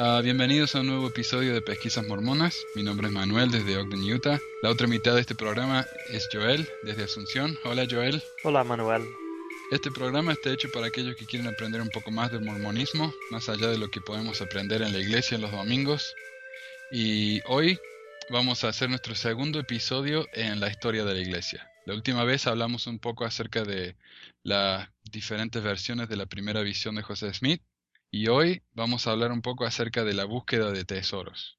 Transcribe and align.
Ah, 0.00 0.20
bienvenidos 0.22 0.76
a 0.76 0.80
un 0.80 0.86
nuevo 0.86 1.08
episodio 1.08 1.52
de 1.52 1.60
Pesquisas 1.60 2.06
Mormonas. 2.06 2.56
Mi 2.76 2.84
nombre 2.84 3.08
es 3.08 3.12
Manuel 3.12 3.50
desde 3.50 3.76
Ogden, 3.78 4.04
Utah. 4.04 4.38
La 4.62 4.70
otra 4.70 4.86
mitad 4.86 5.16
de 5.16 5.22
este 5.22 5.34
programa 5.34 5.84
es 6.12 6.28
Joel 6.32 6.68
desde 6.84 7.02
Asunción. 7.02 7.58
Hola 7.64 7.84
Joel. 7.90 8.22
Hola 8.44 8.62
Manuel. 8.62 9.02
Este 9.72 9.90
programa 9.90 10.34
está 10.34 10.52
hecho 10.52 10.70
para 10.70 10.86
aquellos 10.86 11.16
que 11.16 11.26
quieren 11.26 11.48
aprender 11.48 11.80
un 11.80 11.88
poco 11.88 12.12
más 12.12 12.30
del 12.30 12.44
mormonismo, 12.44 13.12
más 13.32 13.48
allá 13.48 13.66
de 13.66 13.78
lo 13.78 13.90
que 13.90 14.00
podemos 14.00 14.40
aprender 14.40 14.82
en 14.82 14.92
la 14.92 15.00
iglesia 15.00 15.36
los 15.36 15.50
domingos. 15.50 16.14
Y 16.92 17.40
hoy 17.46 17.76
vamos 18.30 18.62
a 18.62 18.68
hacer 18.68 18.88
nuestro 18.88 19.16
segundo 19.16 19.58
episodio 19.58 20.28
en 20.32 20.60
la 20.60 20.70
historia 20.70 21.04
de 21.04 21.14
la 21.14 21.20
iglesia. 21.20 21.68
La 21.86 21.94
última 21.94 22.22
vez 22.22 22.46
hablamos 22.46 22.86
un 22.86 23.00
poco 23.00 23.24
acerca 23.24 23.64
de 23.64 23.96
las 24.44 24.88
diferentes 25.10 25.60
versiones 25.60 26.08
de 26.08 26.14
la 26.14 26.26
primera 26.26 26.60
visión 26.60 26.94
de 26.94 27.02
José 27.02 27.34
Smith 27.34 27.62
y 28.10 28.28
hoy 28.28 28.62
vamos 28.72 29.06
a 29.06 29.12
hablar 29.12 29.32
un 29.32 29.42
poco 29.42 29.66
acerca 29.66 30.04
de 30.04 30.14
la 30.14 30.24
búsqueda 30.24 30.72
de 30.72 30.84
tesoros. 30.84 31.58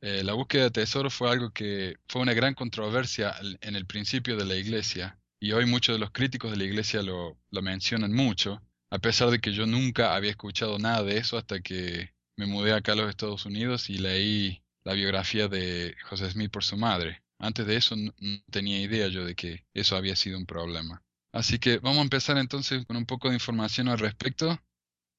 Eh, 0.00 0.24
la 0.24 0.32
búsqueda 0.32 0.64
de 0.64 0.70
tesoros 0.70 1.14
fue 1.14 1.30
algo 1.30 1.50
que 1.52 1.96
fue 2.08 2.22
una 2.22 2.34
gran 2.34 2.54
controversia 2.54 3.34
en 3.60 3.76
el 3.76 3.86
principio 3.86 4.36
de 4.36 4.44
la 4.44 4.56
iglesia 4.56 5.18
y 5.38 5.52
hoy 5.52 5.66
muchos 5.66 5.94
de 5.94 6.00
los 6.00 6.10
críticos 6.10 6.50
de 6.50 6.56
la 6.56 6.64
iglesia 6.64 7.02
lo, 7.02 7.38
lo 7.50 7.62
mencionan 7.62 8.12
mucho, 8.12 8.62
a 8.90 8.98
pesar 8.98 9.30
de 9.30 9.40
que 9.40 9.52
yo 9.52 9.66
nunca 9.66 10.14
había 10.14 10.30
escuchado 10.30 10.78
nada 10.78 11.02
de 11.02 11.18
eso 11.18 11.36
hasta 11.36 11.60
que 11.60 12.14
me 12.36 12.46
mudé 12.46 12.72
acá 12.72 12.92
a 12.92 12.96
los 12.96 13.10
Estados 13.10 13.46
Unidos 13.46 13.90
y 13.90 13.98
leí 13.98 14.62
la 14.84 14.94
biografía 14.94 15.48
de 15.48 15.94
José 16.08 16.30
Smith 16.30 16.50
por 16.50 16.64
su 16.64 16.76
madre. 16.76 17.22
Antes 17.38 17.66
de 17.66 17.76
eso 17.76 17.96
no 17.96 18.12
tenía 18.50 18.80
idea 18.80 19.08
yo 19.08 19.24
de 19.24 19.34
que 19.34 19.64
eso 19.74 19.96
había 19.96 20.16
sido 20.16 20.38
un 20.38 20.46
problema. 20.46 21.02
Así 21.32 21.58
que 21.58 21.78
vamos 21.78 21.98
a 21.98 22.02
empezar 22.02 22.38
entonces 22.38 22.84
con 22.86 22.96
un 22.96 23.06
poco 23.06 23.28
de 23.28 23.34
información 23.34 23.88
al 23.88 23.98
respecto 23.98 24.60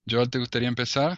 Joel, 0.05 0.29
¿te 0.29 0.39
gustaría 0.39 0.67
empezar? 0.67 1.17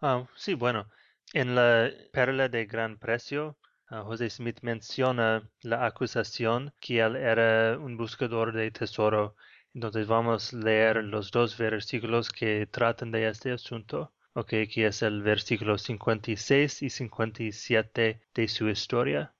Ah, 0.00 0.28
sí, 0.36 0.54
bueno, 0.54 0.86
en 1.32 1.54
la 1.54 1.90
perla 2.12 2.48
de 2.48 2.66
gran 2.66 2.98
precio, 2.98 3.56
uh, 3.90 4.02
José 4.04 4.30
Smith 4.30 4.58
menciona 4.62 5.48
la 5.62 5.86
acusación 5.86 6.72
que 6.80 7.00
él 7.00 7.16
era 7.16 7.78
un 7.78 7.96
buscador 7.96 8.52
de 8.52 8.70
tesoro. 8.70 9.34
Entonces 9.74 10.06
vamos 10.06 10.52
a 10.52 10.56
leer 10.58 11.04
los 11.04 11.30
dos 11.30 11.56
versículos 11.56 12.30
que 12.30 12.66
tratan 12.66 13.10
de 13.10 13.28
este 13.28 13.52
asunto, 13.52 14.12
okay, 14.34 14.66
que 14.68 14.86
es 14.86 15.02
el 15.02 15.22
versículo 15.22 15.78
56 15.78 16.82
y 16.82 16.90
57 16.90 18.20
de 18.34 18.48
su 18.48 18.68
historia. 18.68 19.34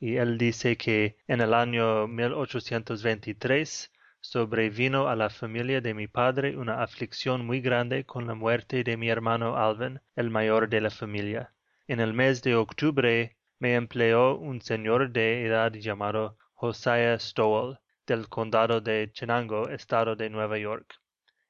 Y 0.00 0.16
él 0.16 0.38
dice 0.38 0.76
que 0.76 1.18
en 1.26 1.40
el 1.40 1.54
año 1.54 2.08
1823 2.08 3.92
sobrevino 4.20 5.08
a 5.08 5.14
la 5.14 5.30
familia 5.30 5.80
de 5.80 5.94
mi 5.94 6.08
padre 6.08 6.56
una 6.56 6.82
aflicción 6.82 7.46
muy 7.46 7.60
grande 7.60 8.04
con 8.04 8.26
la 8.26 8.34
muerte 8.34 8.82
de 8.82 8.96
mi 8.96 9.08
hermano 9.08 9.56
Alvin, 9.56 10.00
el 10.16 10.28
mayor 10.30 10.68
de 10.68 10.80
la 10.80 10.90
familia. 10.90 11.52
En 11.86 12.00
el 12.00 12.12
mes 12.12 12.42
de 12.42 12.56
octubre 12.56 13.36
me 13.60 13.74
empleó 13.74 14.36
un 14.36 14.60
señor 14.60 15.12
de 15.12 15.46
edad 15.46 15.72
llamado 15.72 16.36
Josiah 16.54 17.18
Stowell, 17.18 17.78
del 18.06 18.28
condado 18.28 18.80
de 18.80 19.10
Chenango, 19.12 19.68
estado 19.68 20.16
de 20.16 20.30
Nueva 20.30 20.58
York. 20.58 20.96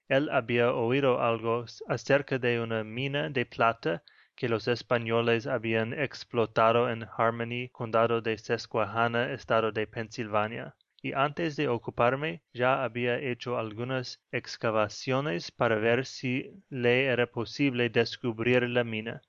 Él 0.07 0.29
había 0.31 0.73
oído 0.73 1.23
algo 1.23 1.65
acerca 1.89 2.39
de 2.39 2.61
una 2.61 2.85
mina 2.85 3.31
de 3.31 3.47
plata 3.47 4.03
que 4.35 4.49
los 4.49 4.69
españoles 4.69 5.47
habían 5.47 5.93
explotado 5.95 6.91
en 6.91 7.07
Harmony, 7.17 7.71
condado 7.73 8.21
de 8.21 8.37
Susquehanna, 8.37 9.33
estado 9.33 9.73
de 9.73 9.87
Pensilvania 9.87 10.77
y 11.01 11.13
antes 11.13 11.55
de 11.57 11.69
ocuparme 11.69 12.43
ya 12.53 12.83
había 12.83 13.19
hecho 13.19 13.57
algunas 13.57 14.21
excavaciones 14.33 15.53
para 15.53 15.77
ver 15.77 16.05
si 16.05 16.63
le 16.69 17.05
era 17.05 17.27
posible 17.27 17.89
descubrir 17.89 18.69
la 18.69 18.83
mina. 18.83 19.23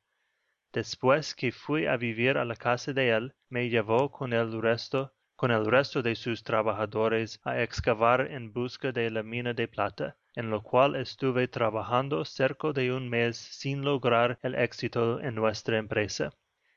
Después 0.73 1.35
que 1.35 1.51
fui 1.51 1.85
a 1.85 1.97
vivir 1.97 2.37
a 2.37 2.45
la 2.45 2.55
casa 2.55 2.93
de 2.93 3.09
él, 3.09 3.35
me 3.49 3.69
llevó 3.69 4.11
con 4.11 4.33
el 4.33 4.51
resto 4.61 6.01
de 6.01 6.15
sus 6.15 6.43
trabajadores 6.43 7.39
a 7.43 7.61
excavar 7.61 8.21
en 8.31 8.53
busca 8.53 8.91
de 8.91 9.09
la 9.09 9.23
mina 9.23 9.53
de 9.53 9.67
plata, 9.67 10.17
en 10.35 10.49
lo 10.49 10.61
cual 10.61 10.95
estuve 10.95 11.47
trabajando 11.47 12.23
cerca 12.25 12.71
de 12.71 12.93
un 12.93 13.09
mes 13.09 13.37
sin 13.37 13.83
lograr 13.83 14.37
el 14.41 14.55
éxito 14.55 15.19
en 15.21 15.35
nuestra 15.35 15.77
empresa. 15.77 16.31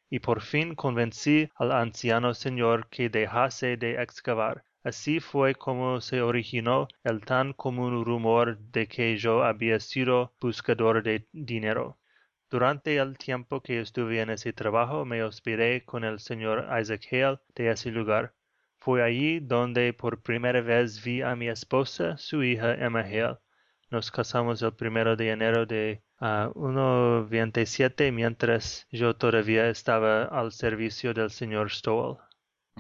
Y 0.09 0.19
por 0.21 0.41
fin 0.41 0.75
convencí 0.75 1.49
al 1.55 1.72
anciano 1.72 2.34
señor 2.34 2.89
que 2.89 3.09
dejase 3.09 3.77
de 3.77 4.03
excavar, 4.03 4.65
Así 4.84 5.20
fue 5.20 5.54
como 5.54 6.00
se 6.00 6.22
originó 6.22 6.88
el 7.04 7.25
tan 7.25 7.53
común 7.53 8.04
rumor 8.04 8.59
de 8.59 8.88
que 8.88 9.16
yo 9.16 9.44
había 9.44 9.78
sido 9.78 10.34
buscador 10.41 11.04
de 11.04 11.28
dinero. 11.32 11.98
Durante 12.50 12.97
el 12.97 13.16
tiempo 13.16 13.62
que 13.62 13.81
estuve 13.81 14.21
en 14.21 14.31
ese 14.31 14.53
trabajo 14.53 15.04
me 15.04 15.22
hospedé 15.22 15.84
con 15.84 16.03
el 16.03 16.19
señor 16.19 16.69
Isaac 16.81 17.06
Hale 17.12 17.38
de 17.54 17.71
ese 17.71 17.92
lugar. 17.92 18.34
Fue 18.78 19.04
allí 19.04 19.38
donde 19.38 19.92
por 19.92 20.21
primera 20.21 20.60
vez 20.60 21.03
vi 21.04 21.22
a 21.22 21.37
mi 21.37 21.48
esposa, 21.48 22.19
su 22.19 22.42
hija 22.42 22.75
Emma 22.75 23.03
Hale. 23.03 23.38
Nos 23.88 24.10
casamos 24.10 24.62
el 24.62 24.75
primero 24.75 25.15
de 25.15 25.31
enero 25.31 25.65
de 25.65 26.03
uh, 26.21 26.50
1.27 26.54 28.12
mientras 28.12 28.88
yo 28.91 29.15
todavía 29.15 29.69
estaba 29.69 30.25
al 30.25 30.50
servicio 30.50 31.15
del 31.15 31.31
señor 31.31 31.71
Stowell. 31.71 32.19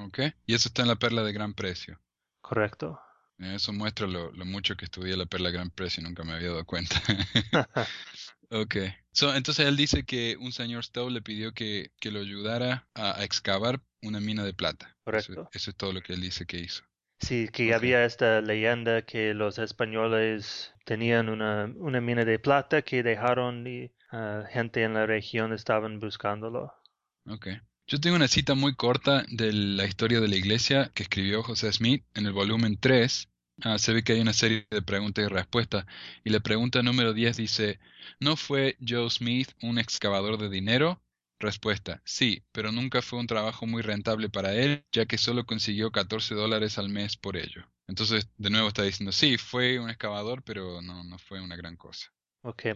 Ok, 0.06 0.20
y 0.46 0.54
eso 0.54 0.68
está 0.68 0.82
en 0.82 0.88
la 0.88 0.96
perla 0.96 1.22
de 1.22 1.32
gran 1.32 1.54
precio. 1.54 2.00
Correcto. 2.40 3.00
Eso 3.38 3.72
muestra 3.72 4.06
lo, 4.06 4.32
mucho 4.44 4.76
que 4.76 4.84
estudié 4.84 5.16
la 5.16 5.26
perla 5.26 5.48
de 5.50 5.56
gran 5.56 5.70
precio, 5.70 6.02
nunca 6.02 6.22
me 6.24 6.32
había 6.32 6.48
dado 6.48 6.64
cuenta. 6.64 6.96
ok, 8.50 8.76
entonces 9.34 9.66
él 9.66 9.76
dice 9.76 10.04
que 10.04 10.36
un 10.38 10.52
señor 10.52 10.84
Stowe 10.84 11.10
le 11.10 11.22
pidió 11.22 11.52
que, 11.52 11.90
que 12.00 12.10
lo 12.10 12.20
ayudara 12.20 12.86
a, 12.94 13.22
excavar 13.24 13.80
una 14.02 14.20
mina 14.20 14.44
de 14.44 14.54
plata. 14.54 14.96
Correcto. 15.04 15.48
Eso, 15.52 15.70
es 15.70 15.76
todo 15.76 15.92
lo 15.92 16.00
que 16.02 16.12
él 16.12 16.20
dice 16.20 16.46
que 16.46 16.58
hizo. 16.58 16.84
Sí, 17.20 17.48
que 17.48 17.72
había 17.72 18.04
esta 18.04 18.40
leyenda 18.40 19.02
que 19.02 19.32
los 19.32 19.58
españoles 19.58 20.74
tenían 20.84 21.28
una, 21.28 21.72
una 21.76 22.00
mina 22.00 22.24
de 22.24 22.40
plata 22.40 22.82
que 22.82 23.04
dejaron 23.04 23.64
y 23.66 23.92
uh, 24.12 24.44
gente 24.50 24.82
en 24.82 24.94
la 24.94 25.06
región 25.06 25.52
estaban 25.52 26.00
buscándolo. 26.00 26.74
Ok. 27.26 27.48
Yo 27.92 28.00
tengo 28.00 28.16
una 28.16 28.26
cita 28.26 28.54
muy 28.54 28.74
corta 28.74 29.22
de 29.28 29.52
la 29.52 29.84
historia 29.84 30.18
de 30.18 30.26
la 30.26 30.36
iglesia 30.36 30.90
que 30.94 31.02
escribió 31.02 31.42
José 31.42 31.70
Smith 31.74 32.02
en 32.14 32.24
el 32.24 32.32
volumen 32.32 32.78
3. 32.80 33.28
Ah, 33.60 33.76
se 33.78 33.92
ve 33.92 34.02
que 34.02 34.14
hay 34.14 34.20
una 34.22 34.32
serie 34.32 34.66
de 34.70 34.80
preguntas 34.80 35.26
y 35.26 35.28
respuestas. 35.28 35.84
Y 36.24 36.30
la 36.30 36.40
pregunta 36.40 36.82
número 36.82 37.12
10 37.12 37.36
dice, 37.36 37.80
¿no 38.18 38.36
fue 38.36 38.78
Joe 38.80 39.10
Smith 39.10 39.50
un 39.60 39.78
excavador 39.78 40.38
de 40.38 40.48
dinero? 40.48 41.02
Respuesta, 41.38 42.00
sí, 42.06 42.42
pero 42.50 42.72
nunca 42.72 43.02
fue 43.02 43.18
un 43.18 43.26
trabajo 43.26 43.66
muy 43.66 43.82
rentable 43.82 44.30
para 44.30 44.54
él, 44.54 44.86
ya 44.90 45.04
que 45.04 45.18
solo 45.18 45.44
consiguió 45.44 45.92
14 45.92 46.34
dólares 46.34 46.78
al 46.78 46.88
mes 46.88 47.18
por 47.18 47.36
ello. 47.36 47.70
Entonces, 47.88 48.26
de 48.38 48.48
nuevo 48.48 48.68
está 48.68 48.84
diciendo, 48.84 49.12
sí, 49.12 49.36
fue 49.36 49.78
un 49.78 49.90
excavador, 49.90 50.42
pero 50.44 50.80
no, 50.80 51.04
no 51.04 51.18
fue 51.18 51.42
una 51.42 51.56
gran 51.56 51.76
cosa. 51.76 52.10
Ok. 52.40 52.68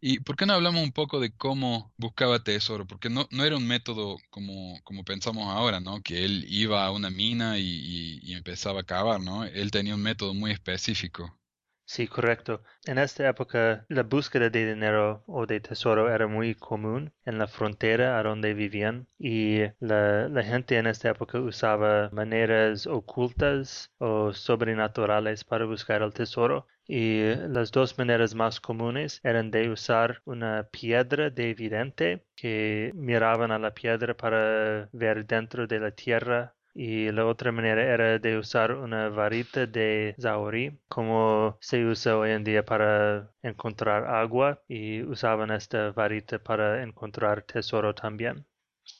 ¿Y 0.00 0.20
por 0.20 0.36
qué 0.36 0.46
no 0.46 0.54
hablamos 0.54 0.82
un 0.82 0.92
poco 0.92 1.20
de 1.20 1.32
cómo 1.32 1.92
buscaba 1.96 2.42
tesoro? 2.42 2.86
Porque 2.86 3.08
no, 3.08 3.28
no 3.30 3.44
era 3.44 3.56
un 3.56 3.66
método 3.66 4.16
como, 4.30 4.80
como 4.84 5.04
pensamos 5.04 5.46
ahora, 5.48 5.80
¿no? 5.80 6.02
Que 6.02 6.24
él 6.24 6.44
iba 6.48 6.84
a 6.84 6.90
una 6.90 7.10
mina 7.10 7.58
y, 7.58 8.32
empezaba 8.34 8.80
a 8.80 8.84
cavar, 8.84 9.20
¿no? 9.20 9.44
Él 9.44 9.70
tenía 9.70 9.94
un 9.94 10.02
método 10.02 10.34
muy 10.34 10.50
específico. 10.50 11.38
Sí, 11.84 12.08
correcto. 12.08 12.62
En 12.86 12.98
esta 12.98 13.28
época 13.28 13.84
la 13.88 14.02
búsqueda 14.02 14.48
de 14.50 14.74
dinero 14.74 15.22
o 15.26 15.46
de 15.46 15.60
tesoro 15.60 16.12
era 16.12 16.26
muy 16.26 16.54
común 16.54 17.12
en 17.24 17.38
la 17.38 17.46
frontera 17.46 18.18
a 18.18 18.22
donde 18.22 18.54
vivían 18.54 19.06
y 19.18 19.60
la 19.78 20.42
gente 20.42 20.78
en 20.78 20.86
esta 20.86 21.10
época 21.10 21.38
usaba 21.40 22.08
maneras 22.10 22.86
ocultas 22.86 23.92
o 23.98 24.32
sobrenaturales 24.32 25.44
para 25.44 25.66
buscar 25.66 26.02
el 26.02 26.14
tesoro 26.14 26.66
y 26.86 27.34
las 27.48 27.70
dos 27.72 27.98
maneras 27.98 28.34
más 28.34 28.60
comunes 28.60 29.20
eran 29.22 29.50
de 29.50 29.70
usar 29.70 30.22
una 30.24 30.68
piedra 30.70 31.30
de 31.30 31.54
vidente 31.54 32.24
que 32.36 32.92
miraban 32.94 33.52
a 33.52 33.58
la 33.58 33.74
piedra 33.74 34.16
para 34.16 34.88
ver 34.92 35.26
dentro 35.26 35.66
de 35.66 35.80
la 35.80 35.90
tierra 35.92 36.54
y 36.74 37.10
la 37.12 37.26
otra 37.26 37.52
manera 37.52 37.82
era 37.82 38.18
de 38.18 38.38
usar 38.38 38.72
una 38.72 39.08
varita 39.08 39.66
de 39.66 40.14
zauri 40.20 40.78
como 40.88 41.58
se 41.60 41.84
usa 41.84 42.16
hoy 42.16 42.30
en 42.30 42.44
día 42.44 42.64
para 42.64 43.30
encontrar 43.42 44.06
agua 44.06 44.62
y 44.68 45.02
usaban 45.02 45.50
esta 45.50 45.92
varita 45.92 46.38
para 46.38 46.82
encontrar 46.82 47.42
tesoro 47.42 47.94
también. 47.94 48.46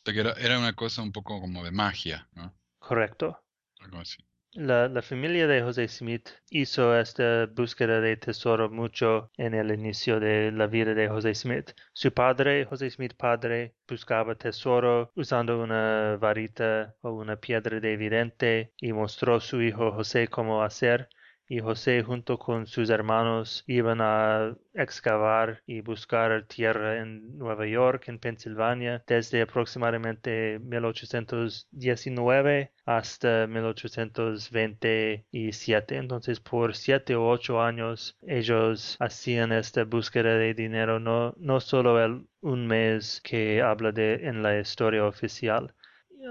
Era, 0.05 0.33
era 0.33 0.59
una 0.59 0.75
cosa 0.75 1.03
un 1.03 1.13
poco 1.13 1.41
como 1.41 1.65
de 1.65 1.71
magia, 1.71 2.29
¿no? 2.35 2.55
Correcto. 2.79 3.43
Algo 3.81 3.99
así. 3.99 4.19
La, 4.55 5.01
familia 5.01 5.47
de 5.47 5.63
José 5.63 5.89
Smith 5.89 6.29
hizo 6.51 6.95
esta 6.99 7.47
búsqueda 7.47 8.03
de 8.03 8.19
tesoro 8.19 8.69
mucho 8.69 9.31
en 9.39 9.55
el 9.55 9.71
inicio 9.73 10.21
de 10.21 10.53
la 10.53 10.67
vida 10.67 10.93
de 10.93 11.09
José 11.09 11.35
Smith. 11.35 11.73
Su 11.95 12.13
padre, 12.13 12.67
José 12.67 12.91
Smith 12.91 13.15
padre, 13.17 13.75
buscaba 13.89 14.35
tesoro 14.35 15.11
usando 15.15 15.63
una 15.63 16.19
varita 16.21 16.95
o 17.01 17.13
una 17.13 17.37
piedra 17.37 17.81
de 17.81 17.95
evidente 17.95 18.73
y 18.77 18.93
mostró 18.93 19.37
a 19.37 19.41
su 19.41 19.63
hijo 19.63 19.91
José 19.93 20.29
cómo 20.29 20.63
hacer 20.63 21.09
y 21.53 21.61
José 21.61 22.03
junto 22.03 22.39
con 22.39 22.67
sus 22.67 22.89
hermanos 22.89 23.63
iban 23.67 24.01
a 24.01 24.57
excavar 24.73 25.63
y 25.67 25.83
buscar 25.83 26.47
tierra 26.47 27.03
en 27.03 27.37
Nueva 27.37 27.67
York, 27.67 28.05
en 28.09 28.19
Pensilvania, 28.19 29.05
desde 29.07 29.43
aproximadamente 29.43 30.59
1819 30.61 32.73
hasta 32.87 33.47
1827. 33.47 35.97
Entonces, 35.99 36.41
por 36.41 36.75
siete 36.75 37.17
o 37.17 37.29
ocho 37.29 37.61
años, 37.61 38.17
ellos 38.23 38.97
hacían 38.99 39.53
esta 39.53 39.85
búsqueda 39.85 40.37
de 40.37 40.55
dinero, 40.55 41.01
no, 41.01 41.35
no 41.37 41.61
solo 41.61 42.03
el, 42.03 42.29
un 42.41 42.67
mes 42.67 43.21
que 43.23 43.61
habla 43.61 43.93
de 43.93 44.27
en 44.27 44.43
la 44.43 44.59
historia 44.59 45.05
oficial, 45.05 45.75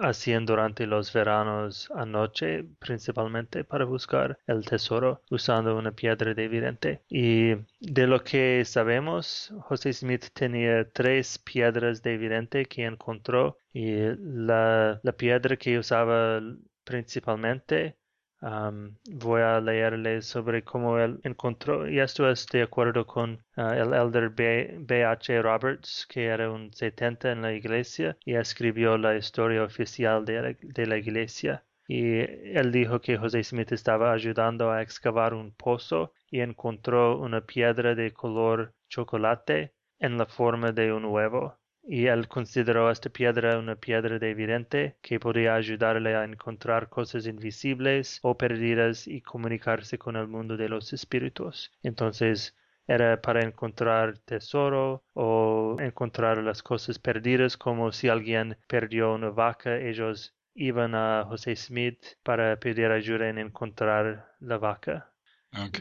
hacían 0.01 0.45
durante 0.45 0.87
los 0.87 1.11
veranos 1.13 1.89
anoche 1.95 2.63
principalmente 2.79 3.63
para 3.63 3.85
buscar 3.85 4.37
el 4.47 4.65
tesoro 4.65 5.21
usando 5.29 5.77
una 5.77 5.91
piedra 5.91 6.33
de 6.33 6.47
vidente. 6.47 7.01
Y 7.09 7.55
de 7.79 8.07
lo 8.07 8.23
que 8.23 8.63
sabemos, 8.65 9.53
José 9.61 9.93
Smith 9.93 10.27
tenía 10.33 10.89
tres 10.89 11.39
piedras 11.39 12.01
de 12.03 12.17
vidente 12.17 12.65
que 12.65 12.85
encontró 12.85 13.59
y 13.73 13.95
la, 14.17 14.99
la 15.03 15.11
piedra 15.13 15.57
que 15.57 15.77
usaba 15.77 16.41
principalmente 16.83 17.97
voy 18.41 19.41
a 19.41 19.59
leerle 19.61 20.21
sobre 20.21 20.63
cómo 20.63 20.97
él 20.99 21.19
encontró, 21.23 21.87
y 21.87 21.99
esto 21.99 22.29
es 22.29 22.47
de 22.47 22.63
acuerdo 22.63 23.05
con 23.05 23.43
ah, 23.55 23.75
el 23.77 23.93
elder 23.93 24.29
B. 24.29 25.05
H. 25.05 25.41
Roberts, 25.41 26.07
que 26.09 26.25
era 26.25 26.49
un 26.51 26.73
70 26.73 27.31
en 27.31 27.41
la 27.43 27.53
iglesia 27.53 28.17
y 28.25 28.35
escribió 28.35 28.97
la 28.97 29.15
historia 29.15 29.63
oficial 29.63 30.25
de 30.25 30.41
la, 30.41 30.55
de 30.61 30.85
la 30.87 30.97
iglesia. 30.97 31.63
Y 31.87 32.19
él 32.19 32.71
dijo 32.71 33.01
que 33.01 33.17
José 33.17 33.43
Smith 33.43 33.71
estaba 33.73 34.13
ayudando 34.13 34.71
a 34.71 34.81
excavar 34.81 35.33
un 35.33 35.51
pozo 35.51 36.13
y 36.29 36.39
encontró 36.39 37.19
una 37.19 37.41
piedra 37.41 37.95
de 37.95 38.11
color 38.11 38.73
chocolate 38.89 39.73
en 39.99 40.17
la 40.17 40.25
forma 40.25 40.71
de 40.71 40.93
un 40.93 41.05
huevo 41.05 41.60
y 41.83 42.07
él 42.07 42.27
consideró 42.27 42.89
esta 42.91 43.09
piedra 43.09 43.57
una 43.57 43.75
piedra 43.75 44.19
de 44.19 44.29
evidente 44.29 44.97
que 45.01 45.19
podía 45.19 45.55
ayudarle 45.55 46.15
a 46.15 46.23
encontrar 46.23 46.89
cosas 46.89 47.25
invisibles 47.27 48.19
o 48.21 48.37
perdidas 48.37 49.07
y 49.07 49.21
comunicarse 49.21 49.97
con 49.97 50.15
el 50.15 50.27
mundo 50.27 50.57
de 50.57 50.69
los 50.69 50.93
espíritus. 50.93 51.71
Entonces, 51.83 52.55
era 52.87 53.21
para 53.21 53.43
encontrar 53.43 54.17
tesoro 54.19 55.03
o 55.13 55.77
encontrar 55.79 56.37
las 56.39 56.61
cosas 56.63 56.99
perdidas, 56.99 57.57
como 57.57 57.91
si 57.91 58.09
alguien 58.09 58.57
perdió 58.67 59.13
una 59.13 59.29
vaca, 59.29 59.77
ellos 59.77 60.35
iban 60.53 60.95
a 60.95 61.23
José 61.27 61.55
Smith 61.55 62.03
para 62.23 62.59
pedir 62.59 62.87
ayuda 62.91 63.29
en 63.29 63.37
encontrar 63.37 64.35
la 64.39 64.57
vaca. 64.57 65.11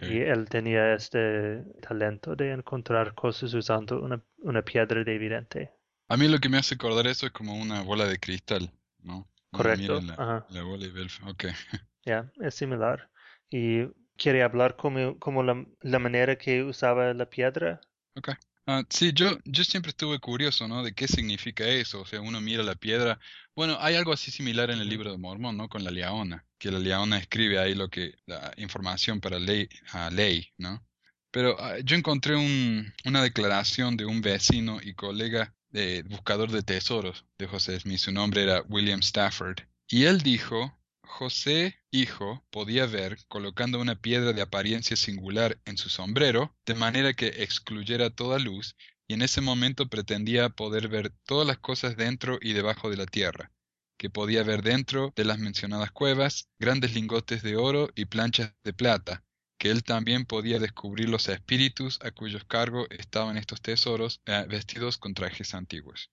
Y 0.03 0.21
él 0.21 0.49
tenía 0.49 0.95
este 0.95 1.65
talento 1.81 2.35
de 2.37 2.53
encontrar 2.53 3.15
cosas 3.15 3.55
usando 3.55 4.01
una, 4.03 4.23
una 4.39 4.63
piedra 4.63 5.05
de 5.05 5.15
evidente. 5.15 5.73
A 6.11 6.17
mí 6.17 6.27
lo 6.27 6.41
que 6.41 6.49
me 6.49 6.59
hace 6.59 6.75
acordar 6.75 7.07
eso 7.07 7.27
es 7.27 7.33
como 7.33 7.55
una 7.55 7.83
bola 7.83 8.05
de 8.05 8.19
cristal, 8.19 8.69
¿no? 8.99 9.31
Correcto. 9.53 10.01
La, 10.01 10.45
la, 10.51 10.63
bola 10.65 10.85
y 10.85 11.29
ok. 11.29 11.45
Ya, 12.05 12.33
es 12.41 12.57
similar. 12.57 13.09
Y 13.49 13.85
quiere 14.17 14.43
hablar 14.43 14.75
como, 14.75 15.17
como 15.21 15.45
la, 15.45 15.65
la, 15.83 15.99
manera 16.01 16.37
que 16.37 16.65
usaba 16.65 17.15
la 17.15 17.31
piedra. 17.31 17.81
Ok. 18.17 18.31
Uh, 18.67 18.83
sí, 18.89 19.13
yo, 19.15 19.39
yo 19.45 19.63
siempre 19.63 19.91
estuve 19.91 20.19
curioso, 20.19 20.67
¿no? 20.67 20.83
De 20.83 20.95
qué 20.95 21.07
significa 21.07 21.65
eso. 21.65 22.01
O 22.01 22.07
sea, 22.07 22.21
uno 22.21 22.41
mira 22.41 22.65
la 22.65 22.75
piedra. 22.75 23.21
Bueno, 23.55 23.77
hay 23.79 23.95
algo 23.95 24.13
así 24.13 24.33
similar 24.33 24.73
en 24.73 24.81
el 24.81 24.89
libro 24.89 25.13
de 25.13 25.19
Mormón, 25.19 25.57
¿no? 25.57 25.69
Con 25.69 25.85
la 25.85 25.93
leona, 25.93 26.45
que 26.59 26.73
la 26.73 26.81
leona 26.81 27.19
escribe 27.19 27.61
ahí 27.61 27.77
lo 27.77 27.89
que, 27.89 28.15
la 28.27 28.53
información 28.57 29.21
para 29.21 29.39
ley, 29.39 29.69
uh, 29.95 30.13
ley 30.13 30.49
¿no? 30.59 30.85
Pero 31.31 31.55
uh, 31.55 31.79
yo 31.85 31.97
encontré 31.97 32.35
un, 32.35 32.93
una 33.05 33.23
declaración 33.23 33.97
de 33.97 34.07
un 34.07 34.23
vecino 34.23 34.81
y 34.83 34.95
colega 34.95 35.55
de 35.71 36.03
buscador 36.03 36.51
de 36.51 36.63
tesoros 36.63 37.25
de 37.39 37.47
José 37.47 37.79
Smith. 37.81 37.99
Su 37.99 38.13
nombre 38.13 38.43
era 38.43 38.63
William 38.69 39.01
Stafford. 39.01 39.59
Y 39.89 40.05
él 40.05 40.21
dijo, 40.21 40.79
José, 41.03 41.81
hijo, 41.91 42.45
podía 42.51 42.87
ver 42.87 43.19
colocando 43.29 43.81
una 43.81 44.01
piedra 44.01 44.33
de 44.33 44.43
apariencia 44.43 44.97
singular 44.97 45.59
en 45.65 45.77
su 45.77 45.89
sombrero, 45.89 46.57
de 46.65 46.75
manera 46.75 47.15
que 47.15 47.27
excluyera 47.43 48.11
toda 48.11 48.39
luz, 48.39 48.77
y 49.09 49.15
en 49.15 49.23
ese 49.23 49.41
momento 49.41 49.89
pretendía 49.89 50.51
poder 50.51 50.89
ver 50.89 51.13
todas 51.27 51.47
las 51.47 51.59
cosas 51.59 51.97
dentro 51.97 52.39
y 52.41 52.53
debajo 52.53 52.91
de 52.91 52.97
la 52.97 53.07
tierra, 53.07 53.53
que 53.99 54.09
podía 54.09 54.45
ver 54.45 54.63
dentro 54.63 55.13
de 55.17 55.25
las 55.25 55.41
mencionadas 55.41 55.91
cuevas 55.91 56.49
grandes 56.61 56.95
lingotes 56.95 57.43
de 57.43 57.57
oro 57.57 57.91
y 57.97 58.05
planchas 58.05 58.55
de 58.63 58.73
plata, 58.73 59.25
que 59.61 59.71
él 59.71 59.85
también 59.85 60.25
podía 60.25 60.59
descubrir 60.59 61.11
los 61.11 61.29
espíritus 61.29 61.99
a 62.03 62.13
cuyos 62.13 62.45
cargo 62.45 62.87
estaban 62.89 63.37
estos 63.37 63.61
tesoros 63.61 64.23
eh, 64.25 64.47
vestidos 64.49 64.97
con 64.97 65.13
trajes 65.13 65.53
antiguos. 65.53 66.11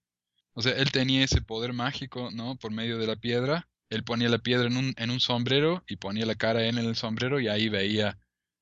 O 0.51 0.61
sea, 0.61 0.73
él 0.73 0.91
tenía 0.91 1.23
ese 1.23 1.39
poder 1.41 1.71
mágico, 1.71 2.29
¿no? 2.29 2.57
Por 2.57 2.71
medio 2.71 2.97
de 2.97 3.07
la 3.07 3.15
piedra. 3.15 3.69
Él 3.89 4.03
ponía 4.03 4.27
la 4.27 4.39
piedra 4.39 4.67
en 4.67 4.75
un, 4.75 4.93
en 4.97 5.11
un 5.11 5.21
sombrero 5.21 5.81
y 5.87 5.95
ponía 5.95 6.25
la 6.25 6.35
cara 6.35 6.65
en 6.65 6.77
el 6.77 6.97
sombrero 6.97 7.39
y 7.39 7.47
ahí 7.47 7.69
veía 7.69 8.19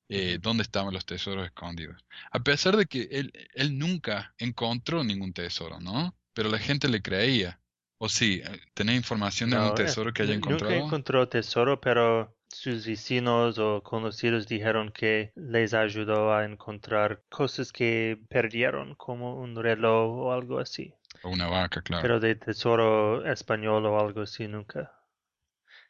eh, 0.08 0.38
dónde 0.40 0.62
estaban 0.62 0.94
los 0.94 1.04
tesoros 1.04 1.46
escondidos. 1.46 2.00
A 2.30 2.38
pesar 2.44 2.76
de 2.76 2.86
que 2.86 3.08
él, 3.10 3.32
él 3.54 3.76
nunca 3.76 4.36
encontró 4.38 5.02
ningún 5.02 5.32
tesoro, 5.32 5.80
¿no? 5.80 6.16
Pero 6.32 6.48
la 6.48 6.60
gente 6.60 6.88
le 6.88 7.02
creía. 7.02 7.60
¿O 7.98 8.08
sí? 8.08 8.40
Eh, 8.44 8.60
¿Tenía 8.72 8.94
información 8.94 9.50
de 9.50 9.58
un 9.58 9.74
tesoro 9.74 10.12
que 10.12 10.22
haya 10.22 10.34
encontrado? 10.34 10.72
Nunca 10.72 10.86
encontró 10.86 11.28
tesoro, 11.28 11.80
pero 11.80 12.35
sus 12.48 12.86
vecinos 12.86 13.58
o 13.58 13.82
conocidos 13.82 14.46
dijeron 14.46 14.90
que 14.90 15.32
les 15.34 15.74
ayudó 15.74 16.34
a 16.34 16.44
encontrar 16.44 17.22
cosas 17.28 17.72
que 17.72 18.18
perdieron, 18.28 18.94
como 18.94 19.36
un 19.36 19.56
reloj 19.56 20.26
o 20.26 20.32
algo 20.32 20.58
así. 20.58 20.94
O 21.22 21.30
una 21.30 21.48
vaca, 21.48 21.82
claro. 21.82 22.02
Pero 22.02 22.20
de 22.20 22.34
tesoro 22.34 23.24
español 23.26 23.86
o 23.86 23.98
algo 23.98 24.22
así 24.22 24.48
nunca. 24.48 24.92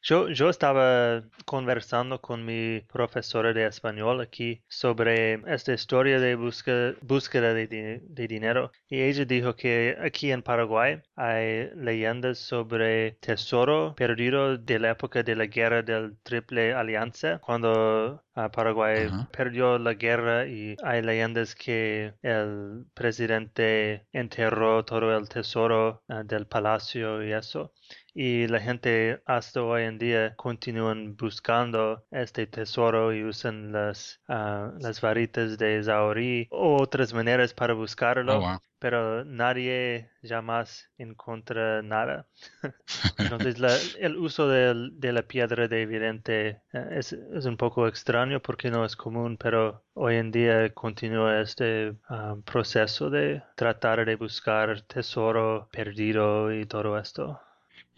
Yo, 0.08 0.28
yo 0.28 0.48
estaba 0.50 1.24
conversando 1.44 2.20
con 2.20 2.44
mi 2.44 2.80
profesora 2.82 3.52
de 3.52 3.66
español 3.66 4.20
aquí 4.20 4.62
sobre 4.68 5.42
esta 5.52 5.72
historia 5.72 6.20
de 6.20 6.36
búsqueda, 6.36 6.94
búsqueda 7.02 7.52
de, 7.52 8.00
dinero 8.28 8.70
y 8.88 9.00
ella 9.00 9.24
dijo 9.24 9.56
que 9.56 9.96
aquí 10.00 10.30
en 10.30 10.42
Paraguay 10.42 11.02
hay 11.16 11.70
leyendas 11.74 12.38
sobre 12.38 13.16
tesoro 13.20 13.96
perdido 13.96 14.56
de 14.56 14.78
la 14.78 14.90
época 14.90 15.24
de 15.24 15.34
la 15.34 15.46
guerra 15.46 15.82
del 15.82 16.16
Triple 16.22 16.72
Alianza, 16.72 17.40
cuando 17.40 18.22
ah, 18.36 18.48
Paraguay 18.52 19.08
perdió 19.32 19.76
la 19.76 19.94
guerra 19.94 20.46
y 20.46 20.76
hay 20.84 21.02
leyendas 21.02 21.56
que 21.56 22.14
el 22.22 22.86
presidente 22.94 24.06
enterró 24.12 24.84
todo 24.84 25.16
el 25.16 25.28
tesoro 25.28 26.04
ah, 26.08 26.22
del 26.22 26.46
palacio 26.46 27.24
y 27.24 27.32
eso 27.32 27.72
y 28.18 28.46
la 28.46 28.60
gente 28.60 29.20
hasta 29.26 29.62
hoy 29.62 29.82
en 29.82 29.98
día 29.98 30.34
continúan 30.36 31.16
buscando 31.18 32.06
este 32.10 32.46
tesoro 32.46 33.12
y 33.12 33.22
usan 33.22 33.72
las, 33.72 34.22
uh, 34.28 34.72
las 34.80 35.02
varitas 35.02 35.58
de 35.58 35.82
Zaori 35.84 36.48
o 36.50 36.80
otras 36.80 37.12
maneras 37.12 37.52
para 37.52 37.74
buscarlo. 37.74 38.38
Oh, 38.38 38.58
pero 38.78 39.22
nadie 39.26 40.08
jamás 40.22 40.88
encuentra 40.96 41.82
nada. 41.82 42.26
Entonces 43.18 43.96
el 44.00 44.16
uso 44.16 44.48
de, 44.48 44.88
de, 44.92 45.12
la 45.12 45.22
piedra 45.22 45.68
de 45.68 45.82
evidente 45.82 46.62
eh, 46.72 46.88
es, 46.92 47.12
es, 47.12 47.44
un 47.44 47.58
poco 47.58 47.86
extraño 47.86 48.40
porque 48.40 48.70
no 48.70 48.86
es 48.86 48.96
común, 48.96 49.36
pero 49.36 49.84
hoy 49.92 50.16
en 50.16 50.30
día 50.30 50.72
continúa 50.72 51.42
este 51.42 51.94
ah, 52.08 52.36
proceso 52.46 53.10
de 53.10 53.42
tratar 53.56 54.06
de 54.06 54.16
buscar 54.16 54.80
tesoro 54.82 55.68
perdido 55.70 56.50
y 56.50 56.64
todo 56.64 56.98
esto. 56.98 57.42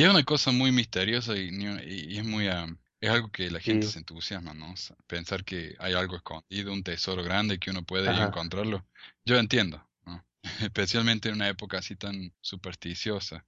Y 0.00 0.04
es 0.04 0.10
una 0.10 0.22
cosa 0.22 0.52
muy 0.52 0.70
misteriosa 0.70 1.36
y, 1.36 1.48
es 2.16 2.24
muy... 2.24 2.46
es 2.46 3.10
algo 3.10 3.32
que 3.32 3.50
la 3.50 3.58
gente 3.58 3.88
se 3.88 3.98
entusiasma, 3.98 4.54
¿no? 4.54 4.72
Pensar 5.08 5.44
que 5.44 5.74
hay 5.80 5.94
algo 5.94 6.14
escondido, 6.14 6.72
un 6.72 6.84
tesoro 6.84 7.24
grande 7.24 7.58
que 7.58 7.70
uno 7.70 7.82
puede 7.82 8.08
encontrarlo. 8.08 8.86
Yo 9.24 9.36
entiendo, 9.38 9.84
¿no? 10.06 10.24
Especialmente 10.60 11.28
en 11.28 11.34
una 11.34 11.48
época 11.48 11.78
así 11.78 11.96
tan 11.96 12.32
supersticiosa. 12.40 13.44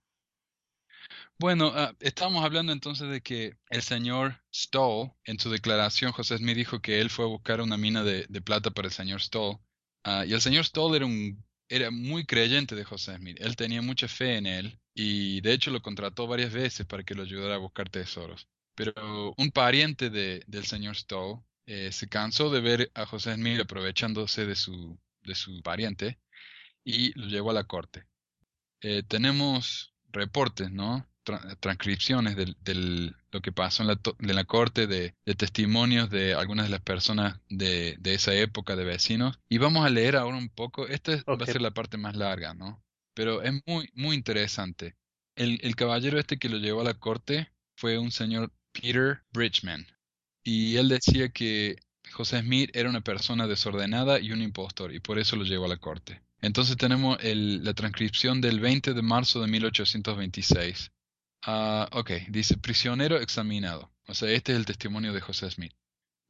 Bueno, 1.38 1.72
ah, 1.72 1.94
estábamos 2.00 2.44
hablando 2.44 2.72
entonces 2.72 3.08
de 3.08 3.20
que 3.20 3.56
el 3.68 3.82
señor 3.82 4.42
Stoll, 4.52 5.12
en 5.24 5.38
su 5.38 5.50
declaración, 5.50 6.10
José 6.10 6.36
Smith 6.38 6.56
dijo 6.56 6.82
que 6.82 7.00
él 7.00 7.10
fue 7.10 7.26
a 7.26 7.28
buscar 7.28 7.60
una 7.60 7.76
mina 7.76 8.02
de, 8.02 8.26
plata 8.42 8.72
para 8.72 8.88
el 8.88 8.92
señor 8.92 9.22
Stoll. 9.22 9.58
Ah, 10.02 10.24
y 10.26 10.32
el 10.32 10.40
señor 10.40 10.64
Stoll 10.64 10.96
era 10.96 11.06
un 11.06 11.44
era 11.68 11.92
muy 11.92 12.26
creyente 12.26 12.74
de 12.74 12.82
José 12.82 13.16
Smith. 13.16 13.36
Él 13.40 13.54
tenía 13.54 13.80
mucha 13.80 14.08
fe 14.08 14.36
en 14.36 14.46
él 14.46 14.80
y 15.02 15.40
de 15.40 15.54
hecho 15.54 15.70
lo 15.70 15.80
contrató 15.80 16.26
varias 16.26 16.52
veces 16.52 16.84
para 16.84 17.02
que 17.04 17.14
lo 17.14 17.22
ayudara 17.22 17.54
a 17.54 17.58
buscar 17.58 17.88
tesoros. 17.88 18.48
Pero 18.74 19.34
un 19.38 19.50
pariente 19.50 20.10
de, 20.10 20.44
del 20.46 20.66
señor 20.66 20.94
Stowe 20.94 21.42
eh, 21.64 21.90
se 21.90 22.06
cansó 22.06 22.50
de 22.50 22.60
ver 22.60 22.90
a 22.94 23.06
José 23.06 23.34
Smith 23.34 23.58
aprovechándose 23.60 24.44
de 24.44 24.54
su, 24.54 25.00
de 25.22 25.34
su 25.34 25.62
pariente 25.62 26.18
y 26.84 27.18
lo 27.18 27.28
llevó 27.28 27.50
a 27.50 27.54
la 27.54 27.64
corte. 27.64 28.04
Eh, 28.82 29.02
tenemos 29.02 29.94
reportes, 30.12 30.70
¿no? 30.70 31.06
transcripciones 31.60 32.34
del, 32.36 33.16
lo 33.30 33.40
que 33.40 33.52
pasó 33.52 33.82
en 33.82 33.88
la, 33.88 34.00
en 34.18 34.34
la 34.34 34.44
corte 34.44 34.86
de, 34.86 35.14
testimonios 35.36 36.10
de 36.10 36.34
algunas 36.34 36.66
de 36.66 36.72
las 36.72 36.80
personas 36.80 37.40
de, 37.48 37.98
esa 38.04 38.34
época 38.34 38.76
de 38.76 38.84
vecinos. 38.84 39.38
Y 39.48 39.58
vamos 39.58 39.86
a 39.86 39.90
leer 39.90 40.16
ahora 40.16 40.36
un 40.36 40.50
poco, 40.50 40.88
esta 40.88 41.22
va 41.26 41.36
a 41.40 41.46
ser 41.46 41.62
la 41.62 41.70
parte 41.70 41.96
más 41.96 42.16
larga, 42.16 42.52
¿no? 42.52 42.82
Pero 43.14 43.42
es 43.42 43.52
muy, 43.66 43.90
muy 43.94 44.16
interesante. 44.16 44.96
El, 45.36 45.58
el 45.62 45.76
caballero 45.76 46.18
este 46.18 46.38
que 46.38 46.48
lo 46.48 46.58
llevó 46.58 46.80
a 46.80 46.84
la 46.84 46.94
corte 46.94 47.50
fue 47.76 47.98
un 47.98 48.10
señor 48.12 48.52
Peter 48.72 49.22
Bridgman. 49.32 49.86
Y 50.42 50.76
él 50.76 50.88
decía 50.88 51.28
que 51.30 51.76
José 52.12 52.40
Smith 52.40 52.70
era 52.74 52.88
una 52.88 53.02
persona 53.02 53.46
desordenada 53.46 54.20
y 54.20 54.32
un 54.32 54.42
impostor, 54.42 54.94
y 54.94 55.00
por 55.00 55.18
eso 55.18 55.36
lo 55.36 55.44
llevó 55.44 55.66
a 55.66 55.68
la 55.68 55.76
corte. 55.76 56.22
Entonces 56.40 56.76
tenemos 56.76 57.18
la 57.22 57.74
transcripción 57.74 58.40
del 58.40 58.60
20 58.60 58.94
de 58.94 59.02
marzo 59.02 59.40
de 59.40 59.48
1826. 59.48 60.90
Ah, 61.42 61.88
ok, 61.92 62.10
dice 62.28 62.56
prisionero 62.56 63.20
examinado. 63.20 63.92
O 64.06 64.14
sea, 64.14 64.30
este 64.30 64.52
es 64.52 64.58
el 64.58 64.66
testimonio 64.66 65.12
de 65.12 65.20
José 65.20 65.50
Smith. 65.50 65.72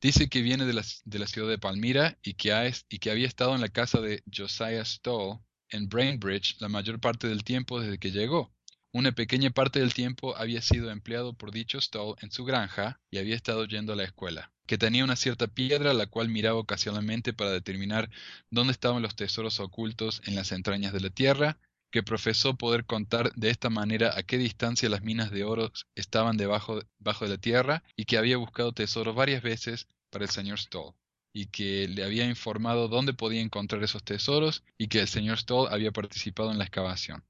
Dice 0.01 0.29
que 0.29 0.43
viene 0.43 0.65
de 0.65 0.73
la, 0.73 0.85
de 1.05 1.19
la 1.19 1.27
ciudad 1.27 1.49
de 1.49 1.59
Palmira 1.59 2.19
y 2.23 2.35
que, 2.35 2.53
ha, 2.53 2.69
y 2.89 2.99
que 2.99 3.11
había 3.11 3.27
estado 3.27 3.55
en 3.55 3.61
la 3.61 3.69
casa 3.69 4.01
de 4.01 4.23
Josiah 4.35 4.85
Stoll 4.85 5.41
en 5.71 5.89
Brainbridge 5.89 6.57
la 6.61 6.69
mayor 6.69 7.01
parte 7.01 7.29
del 7.29 7.45
tiempo 7.45 7.81
desde 7.81 7.99
que 7.99 8.11
llegó. 8.11 8.53
Una 8.93 9.13
pequeña 9.13 9.51
parte 9.51 9.79
del 9.79 9.95
tiempo 9.95 10.37
había 10.37 10.63
sido 10.63 10.91
empleado 10.91 11.33
por 11.33 11.53
dicho 11.53 11.81
Stoll 11.81 12.17
en 12.23 12.33
su 12.33 12.45
granja 12.45 13.01
y 13.11 13.19
había 13.19 13.37
estado 13.37 13.65
yendo 13.65 13.93
a 13.93 13.97
la 13.97 14.03
escuela, 14.03 14.53
que 14.67 14.79
tenía 14.79 15.05
una 15.05 15.15
cierta 15.15 15.47
piedra 15.47 15.95
la 15.95 16.07
cual 16.07 16.29
miraba 16.29 16.59
ocasionalmente 16.59 17.33
para 17.33 17.53
determinar 17.53 18.11
dónde 18.51 18.73
estaban 18.73 19.01
los 19.01 19.15
tesoros 19.15 19.61
ocultos 19.61 20.23
en 20.27 20.35
las 20.35 20.51
entrañas 20.51 20.93
de 20.93 21.01
la 21.01 21.11
tierra, 21.11 21.59
que 21.93 22.03
profesó 22.03 22.57
poder 22.57 22.85
contar 22.85 23.33
de 23.35 23.51
esta 23.51 23.71
manera 23.71 24.13
a 24.17 24.25
qué 24.25 24.39
distancia 24.39 24.89
las 24.89 25.03
minas 25.03 25.31
de 25.31 25.45
oro 25.45 25.73
estaban 25.95 26.37
debajo, 26.37 26.81
de 26.81 27.29
la 27.29 27.39
tierra 27.39 27.85
y 27.95 28.07
que 28.07 28.19
había 28.19 28.37
buscado 28.39 28.73
tesoros 28.73 29.15
varias 29.15 29.43
veces 29.43 29.87
para 30.11 30.25
el 30.25 30.31
señor 30.31 30.59
Stoll 30.59 30.95
y 31.33 31.47
que 31.47 31.89
le 31.89 32.05
había 32.05 32.27
informado 32.27 32.89
dónde 32.89 33.15
podía 33.15 33.41
encontrar 33.41 33.83
esos 33.83 34.05
tesoros 34.05 34.65
y 34.79 34.89
que 34.89 35.01
el 35.01 35.09
señor 35.09 35.39
Stoll 35.39 35.69
había 35.71 35.93
participado 35.93 36.51
en 36.51 36.59
la 36.59 36.65
excavación 36.65 37.25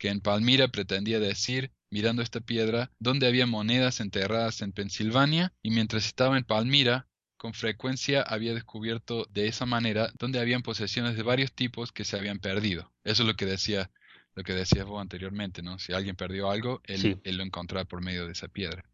que 0.00 0.08
en 0.08 0.20
Palmira 0.22 0.68
pretendía 0.68 1.20
decir, 1.20 1.72
mirando 1.90 2.22
esta 2.22 2.40
piedra, 2.40 2.90
donde 2.98 3.26
había 3.26 3.46
monedas 3.46 4.00
enterradas 4.00 4.62
en 4.62 4.72
Pensilvania, 4.72 5.52
y 5.62 5.70
mientras 5.70 6.06
estaba 6.06 6.38
en 6.38 6.44
Palmira, 6.44 7.06
con 7.36 7.52
frecuencia 7.52 8.22
había 8.22 8.54
descubierto 8.54 9.26
de 9.30 9.46
esa 9.46 9.66
manera 9.66 10.10
donde 10.18 10.40
habían 10.40 10.62
posesiones 10.62 11.16
de 11.16 11.22
varios 11.22 11.52
tipos 11.52 11.92
que 11.92 12.04
se 12.04 12.16
habían 12.16 12.38
perdido. 12.38 12.90
Eso 13.04 13.22
es 13.22 13.28
lo 13.28 13.36
que 13.36 13.46
decía 13.46 13.90
lo 14.34 14.44
que 14.44 14.54
decías 14.54 14.86
vos 14.86 15.02
anteriormente, 15.02 15.60
¿no? 15.60 15.78
Si 15.78 15.92
alguien 15.92 16.16
perdió 16.16 16.50
algo, 16.50 16.80
él, 16.84 17.20
él 17.24 17.36
lo 17.36 17.42
encontraba 17.42 17.84
por 17.84 18.02
medio 18.02 18.26
de 18.26 18.32
esa 18.32 18.48
piedra. 18.48 18.84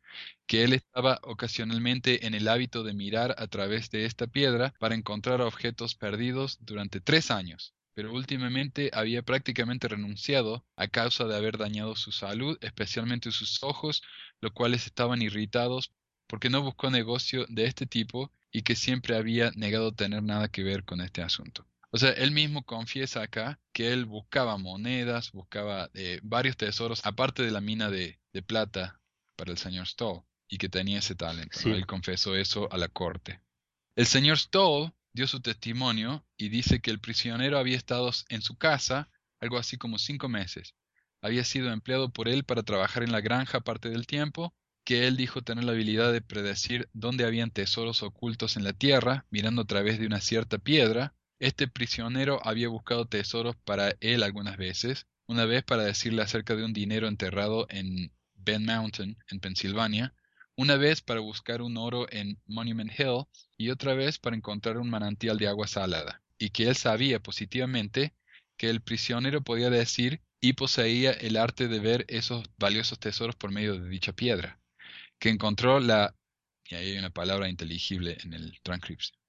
Que 0.46 0.64
él 0.64 0.72
estaba 0.72 1.18
ocasionalmente 1.22 2.26
en 2.26 2.34
el 2.34 2.48
hábito 2.48 2.82
de 2.84 2.94
mirar 2.94 3.34
a 3.38 3.46
través 3.46 3.90
de 3.90 4.04
esta 4.04 4.26
piedra 4.26 4.74
para 4.78 4.94
encontrar 4.94 5.40
objetos 5.40 5.94
perdidos 5.94 6.58
durante 6.60 7.00
tres 7.00 7.30
años 7.30 7.74
pero 7.96 8.12
últimamente 8.12 8.90
había 8.92 9.22
prácticamente 9.22 9.88
renunciado 9.88 10.66
a 10.76 10.86
causa 10.86 11.24
de 11.24 11.34
haber 11.34 11.56
dañado 11.56 11.96
su 11.96 12.12
salud, 12.12 12.58
especialmente 12.60 13.32
sus 13.32 13.62
ojos, 13.62 14.02
los 14.42 14.52
cuales 14.52 14.84
estaban 14.84 15.22
irritados 15.22 15.94
porque 16.26 16.50
no 16.50 16.60
buscó 16.60 16.90
negocio 16.90 17.46
de 17.48 17.64
este 17.64 17.86
tipo 17.86 18.30
y 18.52 18.62
que 18.62 18.76
siempre 18.76 19.16
había 19.16 19.50
negado 19.52 19.92
tener 19.92 20.22
nada 20.22 20.48
que 20.48 20.62
ver 20.62 20.84
con 20.84 21.00
este 21.00 21.22
asunto. 21.22 21.66
O 21.90 21.96
sea, 21.96 22.10
él 22.10 22.32
mismo 22.32 22.64
confiesa 22.64 23.22
acá 23.22 23.58
que 23.72 23.94
él 23.94 24.04
buscaba 24.04 24.58
monedas, 24.58 25.32
buscaba 25.32 25.88
eh, 25.94 26.20
varios 26.22 26.58
tesoros, 26.58 27.00
aparte 27.06 27.44
de 27.44 27.50
la 27.50 27.62
mina 27.62 27.90
de, 27.90 28.18
plata 28.46 29.00
para 29.36 29.52
el 29.52 29.58
señor 29.58 29.86
Stoll, 29.86 30.22
y 30.48 30.58
que 30.58 30.68
tenía 30.68 30.98
ese 30.98 31.14
talento. 31.14 31.58
Él 31.64 31.86
confesó 31.86 32.34
eso 32.36 32.72
a 32.72 32.78
la 32.78 32.88
corte. 32.88 33.40
El 33.94 34.06
señor 34.06 34.38
Stoll 34.38 34.92
dio 35.12 35.26
su 35.26 35.40
testimonio 35.40 36.26
y 36.36 36.48
dice 36.48 36.80
que 36.80 36.90
el 36.90 37.00
prisionero 37.00 37.58
había 37.58 37.76
estado 37.76 38.10
en 38.28 38.42
su 38.42 38.56
casa 38.56 39.08
algo 39.40 39.58
así 39.58 39.76
como 39.76 39.98
cinco 39.98 40.28
meses. 40.28 40.74
Había 41.22 41.44
sido 41.44 41.72
empleado 41.72 42.10
por 42.10 42.28
él 42.28 42.44
para 42.44 42.62
trabajar 42.62 43.02
en 43.02 43.12
la 43.12 43.20
granja 43.20 43.60
parte 43.60 43.88
del 43.88 44.06
tiempo, 44.06 44.54
que 44.84 45.06
él 45.06 45.16
dijo 45.16 45.42
tener 45.42 45.64
la 45.64 45.72
habilidad 45.72 46.12
de 46.12 46.20
predecir 46.20 46.88
dónde 46.92 47.24
habían 47.24 47.50
tesoros 47.50 48.02
ocultos 48.02 48.56
en 48.56 48.64
la 48.64 48.72
tierra, 48.72 49.26
mirando 49.30 49.62
a 49.62 49.66
través 49.66 49.98
de 49.98 50.06
una 50.06 50.20
cierta 50.20 50.58
piedra. 50.58 51.14
Este 51.38 51.66
prisionero 51.66 52.40
había 52.44 52.68
buscado 52.68 53.06
tesoros 53.06 53.56
para 53.56 53.96
él 54.00 54.22
algunas 54.22 54.56
veces, 54.56 55.06
una 55.26 55.44
vez 55.44 55.64
para 55.64 55.82
decirle 55.82 56.22
acerca 56.22 56.54
de 56.54 56.64
un 56.64 56.72
dinero 56.72 57.08
enterrado 57.08 57.66
en 57.68 58.12
Ben 58.46 58.64
Mountain, 58.64 59.18
en 59.28 59.40
Pensilvania, 59.40 60.14
una 60.54 60.76
vez 60.76 61.02
para 61.02 61.20
buscar 61.20 61.60
un 61.60 61.76
oro 61.76 62.06
en 62.10 62.40
Monument 62.46 62.90
Hill 62.98 63.24
y 63.58 63.70
otra 63.70 63.94
vez 63.94 64.18
para 64.18 64.36
encontrar 64.36 64.78
un 64.78 64.88
manantial 64.88 65.36
de 65.36 65.48
agua 65.48 65.66
salada, 65.66 66.22
y 66.38 66.50
que 66.50 66.68
él 66.68 66.76
sabía 66.76 67.20
positivamente 67.20 68.14
que 68.56 68.70
el 68.70 68.80
prisionero 68.80 69.42
podía 69.42 69.68
decir 69.68 70.22
y 70.40 70.52
poseía 70.54 71.10
el 71.10 71.36
arte 71.36 71.68
de 71.68 71.80
ver 71.80 72.04
esos 72.08 72.48
valiosos 72.56 73.00
tesoros 73.00 73.36
por 73.36 73.50
medio 73.50 73.78
de 73.78 73.88
dicha 73.88 74.12
piedra, 74.12 74.60
que 75.18 75.28
encontró 75.28 75.80
la, 75.80 76.14
y 76.64 76.76
ahí 76.76 76.92
hay 76.92 76.98
una 76.98 77.10
palabra 77.10 77.48
inteligible 77.48 78.16
en, 78.22 78.32
el 78.32 78.58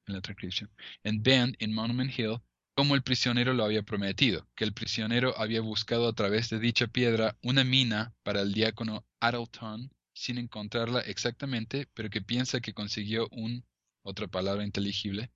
la 0.06 0.22
transcripción, 0.22 0.70
en 1.04 1.24
Ben, 1.24 1.56
en 1.60 1.74
Monument 1.74 2.18
Hill, 2.18 2.40
como 2.78 2.94
el 2.94 3.02
prisionero 3.02 3.56
lo 3.56 3.66
había 3.66 3.82
prometido, 3.82 4.48
que 4.54 4.64
el 4.64 4.72
prisionero 4.72 5.34
había 5.40 5.62
buscado 5.62 6.08
a 6.08 6.14
través 6.14 6.52
de 6.52 6.60
dicha 6.60 6.86
piedra 6.86 7.36
una 7.42 7.64
mina 7.64 8.14
para 8.22 8.42
el 8.42 8.54
diácono 8.54 9.04
Addleton 9.20 9.92
sin 10.14 10.38
encontrarla 10.38 11.00
exactamente, 11.00 11.88
pero 11.96 12.12
que 12.12 12.22
piensa 12.22 12.60
que 12.60 12.76
consiguió 12.76 13.30
un, 13.32 13.66
otra 14.04 14.28
palabra 14.28 14.64
inteligible, 14.64 15.32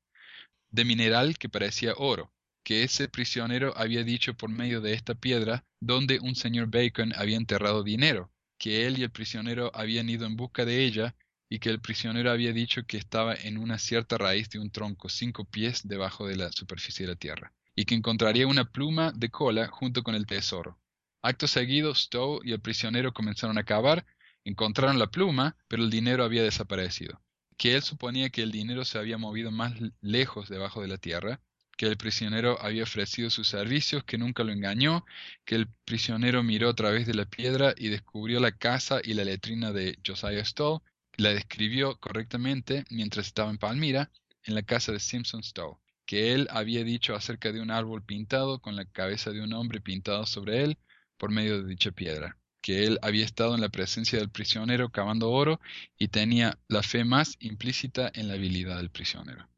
de 0.69 0.85
mineral 0.85 1.39
que 1.39 1.49
parecía 1.49 1.95
oro, 1.97 2.31
que 2.63 2.83
ese 2.83 3.09
prisionero 3.09 3.73
había 3.75 4.03
dicho 4.03 4.35
por 4.35 4.51
medio 4.51 4.79
de 4.79 4.93
esta 4.93 5.15
piedra 5.15 5.65
donde 5.79 6.19
un 6.19 6.35
señor 6.35 6.67
Bacon 6.67 7.11
había 7.15 7.37
enterrado 7.37 7.81
dinero, 7.81 8.31
que 8.59 8.85
él 8.85 8.99
y 8.99 9.03
el 9.03 9.09
prisionero 9.09 9.71
habían 9.73 10.09
ido 10.09 10.27
en 10.27 10.35
busca 10.35 10.63
de 10.63 10.83
ella 10.83 11.15
y 11.51 11.59
que 11.59 11.69
el 11.69 11.81
prisionero 11.81 12.31
había 12.31 12.53
dicho 12.53 12.83
que 12.87 12.97
estaba 12.97 13.35
en 13.35 13.59
una 13.59 13.77
cierta 13.77 14.17
raíz 14.17 14.49
de 14.49 14.57
un 14.57 14.71
tronco 14.71 15.09
cinco 15.09 15.45
pies 15.45 15.87
debajo 15.87 16.25
de 16.25 16.37
la 16.37 16.51
superficie 16.51 17.05
de 17.05 17.11
la 17.11 17.19
tierra, 17.19 17.53
y 17.75 17.85
que 17.85 17.93
encontraría 17.93 18.47
una 18.47 18.71
pluma 18.71 19.11
de 19.11 19.29
cola 19.29 19.67
junto 19.67 20.01
con 20.01 20.15
el 20.15 20.25
tesoro. 20.25 20.79
Acto 21.21 21.47
seguido, 21.47 21.93
Stowe 21.93 22.39
y 22.43 22.53
el 22.53 22.61
prisionero 22.61 23.13
comenzaron 23.13 23.59
a 23.59 23.63
cavar 23.63 24.05
Encontraron 24.43 24.97
la 24.97 25.11
pluma, 25.11 25.55
pero 25.67 25.83
el 25.83 25.91
dinero 25.91 26.23
había 26.23 26.43
desaparecido. 26.43 27.21
Que 27.57 27.75
él 27.75 27.83
suponía 27.83 28.29
que 28.29 28.41
el 28.41 28.51
dinero 28.51 28.85
se 28.85 28.97
había 28.97 29.17
movido 29.19 29.51
más 29.51 29.73
lejos 30.01 30.49
debajo 30.49 30.81
de 30.81 30.87
la 30.87 30.97
tierra, 30.97 31.41
que 31.77 31.85
el 31.85 31.97
prisionero 31.97 32.59
había 32.61 32.83
ofrecido 32.83 33.29
sus 33.29 33.47
servicios, 33.47 34.03
que 34.03 34.17
nunca 34.17 34.43
lo 34.43 34.51
engañó, 34.51 35.05
que 35.45 35.55
el 35.55 35.67
prisionero 35.85 36.41
miró 36.43 36.69
a 36.69 36.75
través 36.75 37.05
de 37.05 37.13
la 37.13 37.25
piedra 37.25 37.73
y 37.77 37.89
descubrió 37.89 38.39
la 38.39 38.51
casa 38.51 38.99
y 39.03 39.13
la 39.13 39.25
letrina 39.25 39.71
de 39.71 39.97
Josiah 40.05 40.43
Stoll, 40.43 40.81
la 41.21 41.33
describió 41.33 41.97
correctamente 41.99 42.83
mientras 42.89 43.27
estaba 43.27 43.51
en 43.51 43.57
Palmira, 43.57 44.11
en 44.43 44.55
la 44.55 44.63
casa 44.63 44.91
de 44.91 44.99
Simpson 44.99 45.43
Stoll, 45.43 45.77
que 46.05 46.33
él 46.33 46.47
había 46.49 46.83
dicho 46.83 47.15
acerca 47.15 47.51
de 47.51 47.61
un 47.61 47.71
árbol 47.71 48.03
pintado 48.03 48.59
con 48.59 48.75
la 48.75 48.85
cabeza 48.85 49.31
de 49.31 49.41
un 49.41 49.53
hombre 49.53 49.81
pintado 49.81 50.25
sobre 50.25 50.63
él 50.63 50.77
por 51.17 51.31
medio 51.31 51.61
de 51.61 51.69
dicha 51.69 51.91
piedra 51.91 52.37
que 52.61 52.85
él 52.85 52.99
había 53.01 53.25
estado 53.25 53.55
en 53.55 53.61
la 53.61 53.69
presencia 53.69 54.19
del 54.19 54.29
prisionero 54.29 54.89
cavando 54.89 55.31
oro 55.31 55.59
y 55.97 56.09
tenía 56.09 56.59
la 56.67 56.83
fe 56.83 57.03
más 57.03 57.35
implícita 57.39 58.11
en 58.13 58.27
la 58.27 58.35
habilidad 58.35 58.77
del 58.77 58.91
prisionero. 58.91 59.49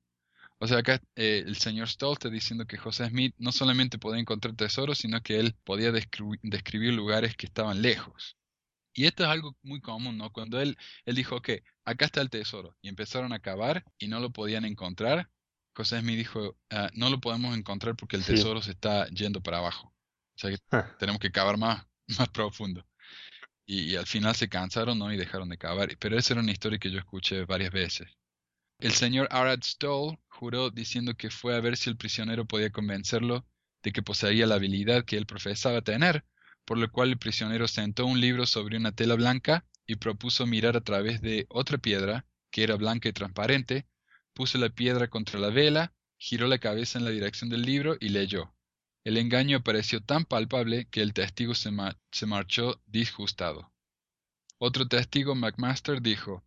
O 0.57 0.67
sea, 0.67 0.77
acá 0.77 1.01
eh, 1.15 1.43
el 1.45 1.57
señor 1.57 1.89
Stoll 1.89 2.13
está 2.13 2.29
diciendo 2.29 2.65
que 2.65 2.77
José 2.77 3.09
Smith 3.09 3.35
no 3.37 3.51
solamente 3.51 3.97
podía 3.97 4.21
encontrar 4.21 4.55
tesoros, 4.55 4.99
sino 4.99 5.21
que 5.21 5.37
él 5.39 5.55
podía 5.65 5.91
describir 5.91 6.93
lugares 6.93 7.35
que 7.35 7.45
estaban 7.45 7.81
lejos. 7.81 8.37
Y 8.93 9.05
esto 9.05 9.23
es 9.23 9.29
algo 9.29 9.57
muy 9.63 9.81
común, 9.81 10.17
¿no? 10.17 10.31
Cuando 10.31 10.61
él, 10.61 10.77
él 11.05 11.15
dijo, 11.15 11.41
que 11.41 11.63
acá 11.83 12.05
está 12.05 12.21
el 12.21 12.29
tesoro, 12.29 12.77
y 12.81 12.89
empezaron 12.89 13.33
a 13.33 13.39
cavar 13.39 13.83
y 13.97 14.07
no 14.07 14.19
lo 14.19 14.31
podían 14.31 14.65
encontrar, 14.65 15.29
José 15.75 15.99
Smith 15.99 16.17
dijo, 16.17 16.55
ah, 16.69 16.89
no 16.93 17.09
lo 17.09 17.19
podemos 17.19 17.57
encontrar 17.57 17.95
porque 17.95 18.15
el 18.15 18.23
tesoro 18.23 18.61
se 18.61 18.71
está 18.71 19.07
yendo 19.07 19.41
para 19.41 19.57
abajo. 19.57 19.87
O 20.35 20.39
sea 20.39 20.51
que 20.51 20.57
ah. 20.71 20.95
tenemos 20.99 21.19
que 21.19 21.31
cavar 21.31 21.57
más, 21.57 21.85
más 22.19 22.29
profundo. 22.29 22.85
Y, 23.65 23.95
al 23.95 24.05
final 24.05 24.35
se 24.35 24.49
cansaron 24.49 24.99
¿no? 24.99 25.11
y 25.11 25.17
dejaron 25.17 25.49
de 25.49 25.57
cavar. 25.57 25.95
Pero 25.97 26.17
esa 26.17 26.33
era 26.33 26.41
una 26.41 26.51
historia 26.51 26.79
que 26.79 26.91
yo 26.91 26.99
escuché 26.99 27.45
varias 27.45 27.71
veces. 27.71 28.07
El 28.79 28.91
señor 28.91 29.27
Arad 29.31 29.61
Stoll 29.63 30.17
juró 30.27 30.69
diciendo 30.69 31.15
que 31.15 31.29
fue 31.29 31.55
a 31.55 31.61
ver 31.61 31.77
si 31.77 31.89
el 31.89 31.97
prisionero 31.97 32.45
podía 32.45 32.71
convencerlo 32.71 33.47
de 33.81 33.91
que 33.91 34.01
poseía 34.03 34.45
la 34.47 34.55
habilidad 34.55 35.05
que 35.05 35.17
él 35.17 35.25
profesaba 35.25 35.81
tener, 35.81 36.25
por 36.65 36.77
lo 36.77 36.91
cual 36.91 37.09
el 37.09 37.17
prisionero 37.17 37.67
sentó 37.67 38.05
un 38.05 38.19
libro 38.19 38.45
sobre 38.45 38.77
una 38.77 38.91
tela 38.91 39.15
blanca 39.15 39.65
y 39.85 39.95
propuso 39.95 40.45
mirar 40.45 40.77
a 40.77 40.81
través 40.81 41.21
de 41.21 41.45
otra 41.49 41.77
piedra, 41.77 42.25
que 42.51 42.63
era 42.63 42.75
blanca 42.75 43.09
y 43.09 43.13
transparente, 43.13 43.85
puso 44.33 44.57
la 44.57 44.69
piedra 44.69 45.09
contra 45.09 45.39
la 45.39 45.49
vela, 45.49 45.93
giró 46.17 46.47
la 46.47 46.59
cabeza 46.59 46.97
en 46.97 47.05
la 47.05 47.11
dirección 47.11 47.49
del 47.49 47.63
libro 47.63 47.97
y 47.99 48.09
leyó. 48.09 48.53
El 49.03 49.17
engaño 49.17 49.61
pareció 49.61 50.01
tan 50.01 50.23
palpable 50.23 50.87
que 50.89 51.01
el 51.01 51.13
testigo 51.13 51.53
se, 51.55 51.71
marchó 51.71 52.81
disgustado. 52.85 53.73
Otro 54.57 54.87
testigo, 54.87 55.35
McMaster, 55.35 56.01
dijo 56.01 56.43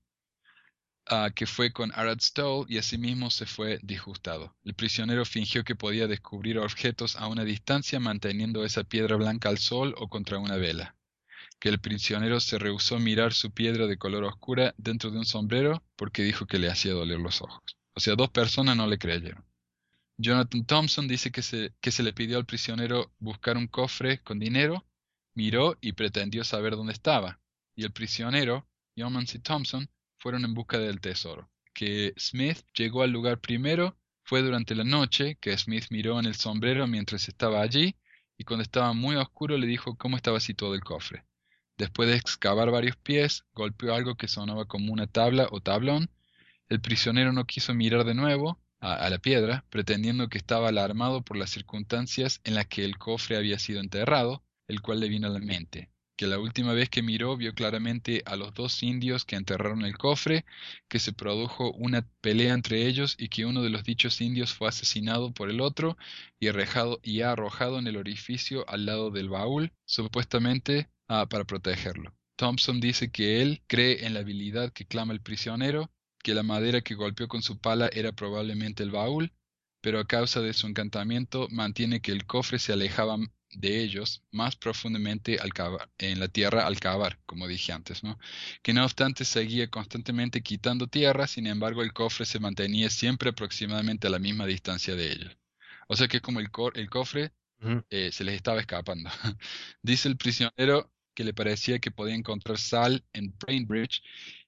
ah, 1.09 1.31
que 1.35 1.47
fue 1.47 1.73
con 1.73 1.93
Arad 1.95 2.19
Stoll 2.21 2.67
y 2.69 2.79
asimismo 2.79 3.31
se 3.31 3.47
fue 3.47 3.79
disgustado. 3.83 4.57
El 4.65 4.75
prisionero 4.75 5.25
fingió 5.25 5.65
que 5.65 5.75
podía 5.75 6.07
descubrir 6.07 6.59
objetos 6.59 7.17
a 7.17 7.27
una 7.27 7.45
distancia 7.45 8.01
manteniendo 8.01 8.65
esa 8.65 8.85
piedra 8.85 9.17
blanca 9.17 9.49
al 9.49 9.59
sol 9.59 9.95
o 9.99 10.09
contra 10.09 10.39
una 10.39 10.57
vela. 10.57 10.97
Que 11.59 11.69
el 11.69 11.81
prisionero 11.81 12.41
se 12.41 12.59
rehusó 12.59 12.99
mirar 12.99 13.33
su 13.33 13.51
piedra 13.51 13.87
de 13.87 13.99
color 13.99 14.25
oscura 14.25 14.75
dentro 14.77 15.11
de 15.11 15.19
un 15.19 15.27
sombrero 15.27 15.83
porque 15.97 16.23
dijo 16.23 16.47
que 16.47 16.59
le 16.59 16.71
hacía 16.71 16.93
doler 16.93 17.19
los 17.19 17.41
ojos. 17.41 17.77
O 17.95 18.01
sea, 18.01 18.15
dos 18.15 18.31
personas 18.31 18.77
no 18.77 18.87
le 18.87 18.99
creyeron. 18.99 19.45
Jonathan 20.19 20.65
Thompson 20.65 21.09
dice 21.09 21.31
que 21.31 21.43
se, 21.43 21.75
que 21.81 21.91
se 21.91 22.03
le 22.03 22.13
pidió 22.13 22.39
al 22.39 22.47
prisionero 22.47 23.13
buscar 23.19 23.57
un 23.57 23.67
cofre 23.67 24.23
con 24.23 24.39
dinero, 24.39 24.87
miró 25.35 25.77
y 25.81 25.93
pretendió 25.93 26.43
saber 26.45 26.75
dónde 26.77 26.95
estaba, 26.95 27.39
y 27.75 27.85
el 27.85 27.93
prisionero, 27.93 28.67
Yeomans 28.97 29.35
y 29.35 29.39
Thompson, 29.41 29.91
fueron 30.19 30.45
en 30.45 30.55
busca 30.55 30.79
del 30.79 31.01
tesoro. 31.01 31.51
Que 31.75 32.15
Smith 32.17 32.59
llegó 32.75 33.03
al 33.03 33.11
lugar 33.11 33.41
primero 33.41 33.97
fue 34.27 34.43
durante 34.43 34.75
la 34.75 34.83
noche 34.83 35.39
que 35.41 35.57
Smith 35.57 35.87
miró 35.91 36.19
en 36.19 36.27
el 36.27 36.35
sombrero 36.35 36.89
mientras 36.89 37.29
estaba 37.29 37.63
allí, 37.63 37.95
y 38.37 38.43
cuando 38.43 38.65
estaba 38.65 38.93
muy 38.93 39.15
oscuro 39.15 39.57
le 39.57 39.69
dijo 39.69 39.97
cómo 39.97 40.17
estaba 40.17 40.41
situado 40.41 40.75
el 40.75 40.83
cofre. 40.83 41.25
Después 41.79 42.09
de 42.09 42.17
excavar 42.17 42.73
varios 42.73 42.97
pies, 42.97 43.45
golpeó 43.55 43.95
algo 43.95 44.17
que 44.17 44.27
sonaba 44.27 44.65
como 44.65 44.93
una 44.93 45.07
tabla 45.07 45.47
o 45.53 45.61
tablón. 45.61 46.11
El 46.69 46.81
prisionero 46.81 47.33
no 47.33 47.45
quiso 47.45 47.73
mirar 47.73 48.05
de 48.05 48.15
nuevo, 48.15 48.61
a, 48.81 49.09
la 49.09 49.19
piedra, 49.19 49.65
pretendiendo 49.71 50.29
que 50.29 50.39
estaba 50.39 50.69
alarmado 50.69 51.23
por 51.23 51.37
las 51.37 51.51
circunstancias 51.51 52.41
en 52.45 52.55
las 52.55 52.67
que 52.67 52.85
el 52.85 52.99
cofre 52.99 53.37
había 53.37 53.59
sido 53.59 53.81
enterrado, 53.81 54.43
el 54.67 54.81
cual 54.83 55.01
le 55.01 55.09
vino 55.09 55.29
a 55.29 55.31
la 55.31 55.39
mente, 55.39 55.91
que 56.17 56.27
la 56.27 56.39
última 56.39 56.73
vez 56.73 56.89
que 56.89 57.03
miró 57.03 57.37
vio 57.37 57.55
claramente 57.55 58.23
a 58.27 58.37
los 58.37 58.55
dos 58.55 58.83
indios 58.83 59.25
que 59.25 59.37
enterraron 59.37 59.85
el 59.85 59.99
cofre, 59.99 60.45
que 60.89 60.99
se 60.99 61.13
produjo 61.13 61.73
una 61.73 62.09
pelea 62.21 62.55
entre 62.55 62.87
ellos 62.87 63.17
y 63.19 63.29
que 63.29 63.45
uno 63.45 63.63
de 63.63 63.71
los 63.71 63.85
dichos 63.85 64.21
indios 64.21 64.55
fue 64.55 64.69
asesinado 64.69 65.33
por 65.33 65.51
el 65.51 65.61
otro 65.61 65.97
y 66.41 66.49
arrojado, 66.49 67.01
y 67.03 67.21
arrojado 67.21 67.79
en 67.79 67.87
el 67.87 67.97
orificio 67.97 68.69
al 68.69 68.87
lado 68.87 69.11
del 69.11 69.29
baúl, 69.29 69.73
supuestamente 69.85 70.89
ah, 71.09 71.27
para 71.29 71.45
protegerlo. 71.45 72.15
Thompson 72.37 72.81
dice 72.81 73.11
que 73.11 73.43
él 73.43 73.63
cree 73.67 74.07
en 74.07 74.15
la 74.15 74.21
habilidad 74.21 74.73
que 74.73 74.87
clama 74.87 75.13
el 75.13 75.23
prisionero 75.23 75.91
que 76.27 76.35
la 76.35 76.43
madera 76.43 76.81
que 76.81 76.97
golpeó 76.97 77.29
con 77.29 77.41
su 77.41 77.61
pala 77.61 77.89
era 77.93 78.11
probablemente 78.11 78.83
el 78.83 78.91
baúl, 78.91 79.33
pero 79.81 80.01
a 80.01 80.09
causa 80.09 80.41
de 80.41 80.55
su 80.55 80.67
encantamiento 80.67 81.47
mantiene 81.53 82.01
que 82.01 82.11
el 82.11 82.27
cofre 82.27 82.59
se 82.59 82.73
alejaba 82.73 83.17
de 83.59 83.83
ellos 83.83 84.23
más 84.31 84.57
profundamente 84.57 85.39
al 85.39 85.51
en 85.99 86.21
la 86.21 86.29
tierra 86.29 86.67
al 86.67 86.79
cavar, 86.81 87.19
como 87.27 87.49
dije 87.49 87.73
antes, 87.73 88.03
¿no? 88.05 88.19
Que 88.63 88.73
no 88.73 88.85
obstante 88.85 89.25
seguía 89.25 89.69
constantemente 89.71 90.43
quitando 90.43 90.87
tierra, 90.87 91.27
sin 91.27 91.47
embargo 91.47 91.83
el 91.83 91.93
cofre 91.93 92.27
se 92.27 92.41
mantenía 92.41 92.91
siempre 92.91 93.31
aproximadamente 93.31 94.07
a 94.07 94.11
la 94.11 94.19
misma 94.19 94.47
distancia 94.47 94.95
de 94.95 95.13
ellos. 95.13 95.37
O 95.89 95.97
sea 95.97 96.09
que 96.09 96.21
como 96.21 96.41
el, 96.41 96.49
el 96.75 96.91
cofre 96.91 97.33
eh, 97.91 98.11
se 98.13 98.25
les 98.25 98.37
estaba 98.37 98.61
escapando. 98.61 99.11
Dice 99.83 100.09
el 100.09 100.17
prisionero 100.17 100.93
que 101.15 101.25
le 101.25 101.35
parecía 101.35 101.79
que 101.79 101.91
podía 101.91 102.15
encontrar 102.15 102.59
sal 102.59 103.05
en 103.13 103.35
Brainbridge 103.39 104.03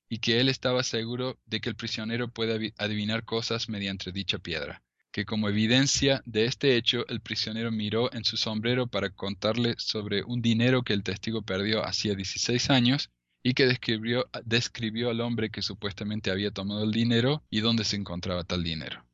y 0.09 0.19
que 0.19 0.41
él 0.41 0.49
estaba 0.49 0.83
seguro 0.83 1.39
de 1.47 1.61
que 1.61 1.69
el 1.71 1.77
prisionero 1.77 2.33
puede 2.33 2.75
adivinar 2.79 3.25
cosas 3.25 3.69
mediante 3.69 4.13
dicha 4.13 4.39
piedra, 4.39 4.83
que 5.13 5.25
como 5.25 5.49
evidencia 5.49 6.23
de 6.27 6.45
este 6.45 6.77
hecho 6.77 7.07
el 7.09 7.21
prisionero 7.21 7.71
miró 7.71 8.13
en 8.13 8.25
su 8.25 8.37
sombrero 8.37 8.87
para 8.87 9.11
contarle 9.11 9.75
sobre 9.79 10.23
un 10.23 10.43
dinero 10.43 10.83
que 10.83 10.93
el 10.93 11.03
testigo 11.03 11.43
perdió 11.43 11.85
hacía 11.85 12.15
16 12.15 12.71
años 12.71 13.11
y 13.43 13.55
que 13.55 13.67
describió, 13.67 14.29
describió 14.45 15.11
al 15.11 15.21
hombre 15.21 15.51
que 15.51 15.63
supuestamente 15.63 16.31
había 16.31 16.51
tomado 16.51 16.85
el 16.85 16.93
dinero 16.93 17.43
y 17.51 17.61
dónde 17.61 17.85
se 17.85 17.97
encontraba 17.97 18.45
tal 18.45 18.63
dinero. 18.63 19.05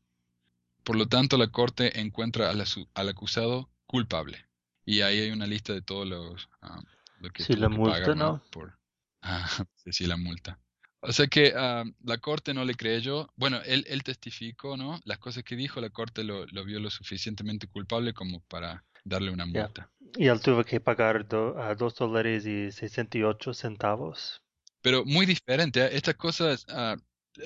Por 0.82 0.96
lo 0.96 1.06
tanto, 1.06 1.38
la 1.38 1.48
corte 1.48 2.00
encuentra 2.00 2.50
al, 2.50 3.08
acusado 3.08 3.70
culpable. 3.86 4.46
Y 4.84 5.00
ahí 5.00 5.20
hay 5.20 5.30
una 5.30 5.46
lista 5.46 5.72
de 5.72 5.82
todos 5.82 6.06
los... 6.06 6.48
Ah, 6.60 6.82
lo 7.20 7.30
que 7.30 7.56
la 7.56 7.70
multa, 7.70 8.14
¿no? 8.14 8.42
Por, 8.50 8.78
sí, 9.90 10.06
la 10.06 10.16
multa. 10.16 10.58
O 11.06 11.12
sea 11.12 11.26
que 11.26 11.52
ah, 11.54 11.84
la 12.02 12.18
corte 12.18 12.54
no 12.54 12.64
le 12.64 12.74
creyó. 12.74 13.28
Bueno, 13.36 13.60
él, 13.66 13.84
él, 13.88 14.02
testificó, 14.02 14.76
¿no? 14.76 15.00
Las 15.04 15.18
cosas 15.18 15.44
que 15.44 15.54
dijo, 15.54 15.80
la 15.80 15.90
corte 15.90 16.24
lo, 16.24 16.46
lo 16.46 16.64
vio 16.64 16.80
lo 16.80 16.90
suficientemente 16.90 17.66
culpable 17.66 18.14
como 18.14 18.40
para 18.48 18.84
darle 19.04 19.30
una 19.30 19.46
multa. 19.46 19.90
Y 20.16 20.28
él 20.28 20.40
tuvo 20.40 20.64
que 20.64 20.80
pagar 20.80 21.26
a 21.58 21.74
dos 21.74 21.94
dólares 21.96 22.46
y 22.46 22.70
68 22.70 23.52
centavos. 23.52 24.42
Pero 24.80 25.04
muy 25.04 25.26
diferente. 25.26 25.84
¿eh? 25.84 25.90
Estas 25.92 26.14
cosas, 26.14 26.66
uh, 26.68 26.96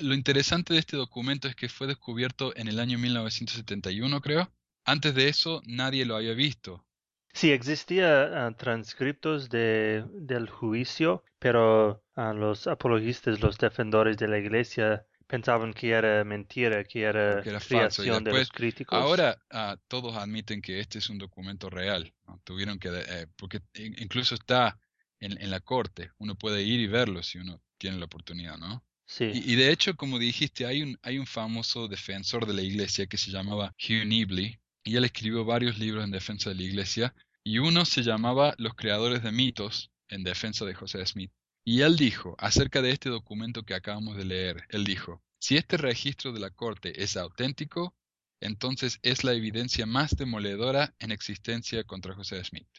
lo 0.00 0.14
interesante 0.14 0.74
de 0.74 0.80
este 0.80 0.96
documento 0.96 1.48
es 1.48 1.56
que 1.56 1.68
fue 1.68 1.86
descubierto 1.86 2.54
en 2.56 2.68
el 2.68 2.78
año 2.78 2.98
1971, 2.98 4.20
creo. 4.20 4.52
Antes 4.84 5.14
de 5.14 5.28
eso, 5.28 5.62
nadie 5.66 6.06
lo 6.06 6.16
había 6.16 6.34
visto. 6.34 6.84
Sí, 7.32 7.52
existía 7.52 8.48
uh, 8.48 8.54
transcriptos 8.54 9.48
de, 9.48 10.04
del 10.12 10.48
juicio, 10.48 11.22
pero 11.38 12.02
uh, 12.16 12.32
los 12.32 12.66
apologistas, 12.66 13.40
los 13.40 13.58
defensores 13.58 14.16
de 14.16 14.28
la 14.28 14.38
iglesia, 14.38 15.06
pensaban 15.28 15.74
que 15.74 15.90
era 15.90 16.24
mentira, 16.24 16.82
que 16.82 17.02
era, 17.02 17.42
creación 17.42 18.24
de 18.24 18.32
los 18.32 18.50
críticos. 18.50 18.98
Ahora 18.98 19.38
uh, 19.52 19.76
todos 19.86 20.16
admiten 20.16 20.60
que 20.60 20.80
este 20.80 20.98
es 20.98 21.10
un 21.10 21.18
documento 21.18 21.70
real. 21.70 22.12
Tuvieron 22.44 22.78
que, 22.78 22.88
eh, 22.88 23.26
porque 23.36 23.60
incluso 23.74 24.34
está 24.34 24.78
en, 25.20 25.40
en, 25.40 25.50
la 25.50 25.60
corte. 25.60 26.10
Uno 26.18 26.34
puede 26.34 26.62
ir 26.62 26.80
y 26.80 26.86
verlo 26.86 27.22
si 27.22 27.38
uno 27.38 27.60
tiene 27.76 27.98
la 27.98 28.06
oportunidad, 28.06 28.56
¿no? 28.56 28.84
Sí. 29.04 29.30
Y, 29.32 29.52
y, 29.52 29.56
de 29.56 29.70
hecho, 29.70 29.94
como 29.94 30.18
dijiste, 30.18 30.66
hay 30.66 30.82
un, 30.82 30.98
hay 31.02 31.18
un 31.18 31.26
famoso 31.26 31.88
defensor 31.88 32.46
de 32.46 32.54
la 32.54 32.62
iglesia 32.62 33.06
que 33.06 33.16
se 33.16 33.30
llamaba 33.30 33.74
Hugh 33.78 34.06
Nibley, 34.06 34.60
y 34.88 34.96
él 34.96 35.04
escribió 35.04 35.44
varios 35.44 35.78
libros 35.78 36.02
en 36.02 36.10
defensa 36.10 36.48
de 36.48 36.56
la 36.56 36.62
iglesia, 36.62 37.14
y 37.44 37.58
uno 37.58 37.84
se 37.84 38.02
llamaba 38.02 38.54
Los 38.56 38.72
creadores 38.72 39.22
de 39.22 39.32
mitos 39.32 39.90
en 40.08 40.24
defensa 40.24 40.64
de 40.64 40.72
José 40.72 41.04
Smith. 41.04 41.30
Y 41.62 41.82
él 41.82 41.96
dijo, 41.96 42.36
acerca 42.38 42.80
de 42.80 42.92
este 42.92 43.10
documento 43.10 43.64
que 43.64 43.74
acabamos 43.74 44.16
de 44.16 44.24
leer, 44.24 44.64
él 44.70 44.84
dijo, 44.84 45.22
si 45.38 45.58
este 45.58 45.76
registro 45.76 46.32
de 46.32 46.40
la 46.40 46.48
corte 46.48 47.02
es 47.02 47.18
auténtico, 47.18 47.94
entonces 48.40 48.98
es 49.02 49.24
la 49.24 49.34
evidencia 49.34 49.84
más 49.84 50.16
demoledora 50.16 50.94
en 51.00 51.12
existencia 51.12 51.84
contra 51.84 52.14
José 52.14 52.42
Smith. 52.42 52.70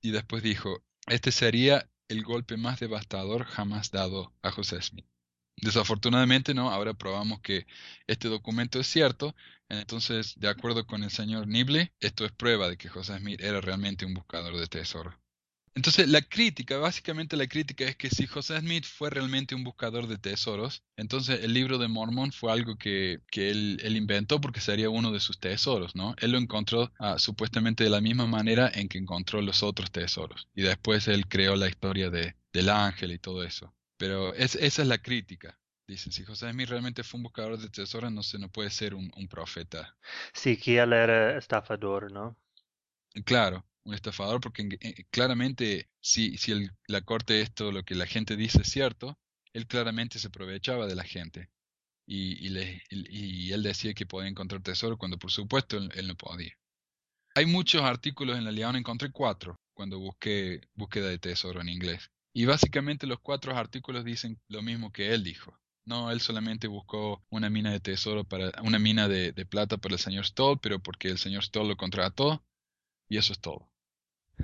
Y 0.00 0.12
después 0.12 0.44
dijo, 0.44 0.84
este 1.08 1.32
sería 1.32 1.90
el 2.06 2.22
golpe 2.22 2.56
más 2.56 2.78
devastador 2.78 3.46
jamás 3.46 3.90
dado 3.90 4.32
a 4.42 4.52
José 4.52 4.80
Smith. 4.80 5.08
Desafortunadamente 5.60 6.54
no, 6.54 6.70
ahora 6.70 6.94
probamos 6.94 7.40
que 7.40 7.66
este 8.06 8.28
documento 8.28 8.78
es 8.78 8.86
cierto, 8.86 9.34
entonces 9.68 10.34
de 10.38 10.48
acuerdo 10.48 10.86
con 10.86 11.02
el 11.02 11.10
señor 11.10 11.48
Nibley, 11.48 11.90
esto 12.00 12.24
es 12.24 12.32
prueba 12.32 12.68
de 12.68 12.76
que 12.76 12.88
José 12.88 13.18
Smith 13.18 13.40
era 13.40 13.60
realmente 13.60 14.06
un 14.06 14.14
buscador 14.14 14.56
de 14.56 14.66
tesoros. 14.66 15.14
Entonces 15.74 16.08
la 16.08 16.22
crítica, 16.22 16.78
básicamente 16.78 17.36
la 17.36 17.46
crítica 17.46 17.84
es 17.84 17.96
que 17.96 18.10
si 18.10 18.26
José 18.26 18.58
Smith 18.58 18.84
fue 18.84 19.10
realmente 19.10 19.54
un 19.54 19.62
buscador 19.62 20.08
de 20.08 20.18
tesoros, 20.18 20.82
entonces 20.96 21.44
el 21.44 21.54
libro 21.54 21.78
de 21.78 21.86
Mormon 21.86 22.32
fue 22.32 22.50
algo 22.52 22.76
que, 22.76 23.20
que 23.30 23.50
él, 23.50 23.96
inventó 23.96 24.40
porque 24.40 24.60
sería 24.60 24.90
uno 24.90 25.12
de 25.12 25.20
sus 25.20 25.38
tesoros, 25.38 25.94
¿no? 25.94 26.16
Él 26.18 26.32
lo 26.32 26.38
encontró 26.38 26.90
ah, 26.98 27.18
supuestamente 27.18 27.84
de 27.84 27.90
la 27.90 28.00
misma 28.00 28.26
manera 28.26 28.70
en 28.74 28.88
que 28.88 28.98
encontró 28.98 29.40
los 29.40 29.62
otros 29.62 29.92
tesoros. 29.92 30.48
Y 30.54 30.62
después 30.62 31.06
él 31.06 31.28
creó 31.28 31.54
la 31.54 31.68
historia 31.68 32.10
de, 32.10 32.34
del 32.52 32.70
ángel 32.70 33.12
y 33.12 33.18
todo 33.18 33.44
eso. 33.44 33.72
Pero 33.98 34.32
esa 34.34 34.58
es 34.58 34.78
la 34.86 34.98
crítica. 34.98 35.58
Dicen, 35.88 36.12
si 36.12 36.22
José 36.22 36.50
Smith 36.50 36.68
realmente 36.68 37.02
fue 37.02 37.18
un 37.18 37.24
buscador 37.24 37.58
de 37.58 37.70
tesoros, 37.70 38.12
no, 38.12 38.22
se, 38.22 38.38
no 38.38 38.50
puede 38.50 38.68
ser 38.68 38.94
un, 38.94 39.10
profeta. 39.28 39.96
Sí, 40.34 40.56
que 40.58 40.78
él 40.78 40.92
era 40.92 41.38
estafador, 41.38 42.12
¿no? 42.12 42.36
Claro, 43.24 43.66
un 43.84 43.94
estafador, 43.94 44.38
porque 44.40 44.68
eh, 44.80 45.04
claramente 45.10 45.88
si, 46.00 46.36
si 46.36 46.68
la 46.86 47.00
corte 47.00 47.40
esto, 47.40 47.72
lo 47.72 47.84
que 47.84 47.94
la 47.94 48.06
gente 48.06 48.36
dice 48.36 48.60
es 48.60 48.68
cierto, 48.68 49.18
él 49.54 49.66
claramente 49.66 50.18
se 50.18 50.28
aprovechaba 50.28 50.86
de 50.86 50.94
la 50.94 51.04
gente. 51.04 51.50
Y, 52.06 52.46
y, 52.46 52.50
le, 52.50 52.82
y, 52.90 53.52
él 53.52 53.62
decía 53.62 53.94
que 53.94 54.06
podía 54.06 54.28
encontrar 54.28 54.62
tesoro 54.62 54.98
cuando 54.98 55.18
por 55.18 55.30
supuesto 55.30 55.78
él, 55.78 56.06
no 56.06 56.16
podía. 56.16 56.52
Hay 57.34 57.46
muchos 57.46 57.82
artículos 57.82 58.36
en 58.36 58.44
la 58.44 58.52
Leona, 58.52 58.78
encontré 58.78 59.10
cuatro 59.10 59.58
cuando 59.72 59.98
busqué 59.98 60.60
búsqueda 60.74 61.08
de 61.08 61.18
tesoro 61.18 61.60
en 61.60 61.68
inglés. 61.70 62.10
Y 62.38 62.46
básicamente 62.46 63.08
los 63.08 63.18
cuatro 63.18 63.56
artículos 63.56 64.04
dicen 64.04 64.40
lo 64.46 64.62
mismo 64.62 64.92
que 64.92 65.12
él 65.12 65.24
dijo. 65.24 65.58
No, 65.84 66.12
él 66.12 66.20
solamente 66.20 66.68
buscó 66.68 67.20
una 67.30 67.50
mina 67.50 67.72
de 67.72 67.80
tesoro 67.80 68.22
para, 68.22 68.52
una 68.62 68.78
mina 68.78 69.08
de, 69.08 69.32
plata 69.44 69.76
para 69.76 69.96
el 69.96 69.98
señor 69.98 70.24
Stoll, 70.24 70.60
pero 70.60 70.78
porque 70.78 71.08
el 71.08 71.18
señor 71.18 71.42
Stoll 71.42 71.66
lo 71.66 71.76
contrató, 71.76 72.44
y 73.08 73.16
eso 73.16 73.32
es 73.32 73.40
todo. 73.40 73.68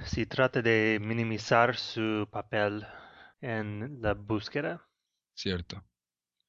Si 0.07 0.26
trata 0.26 0.61
de 0.61 0.98
minimizar 1.00 1.76
su 1.76 2.26
papel 2.33 2.85
en 3.40 4.02
la 4.02 4.14
búsqueda. 4.14 4.85
Cierto. 5.37 5.85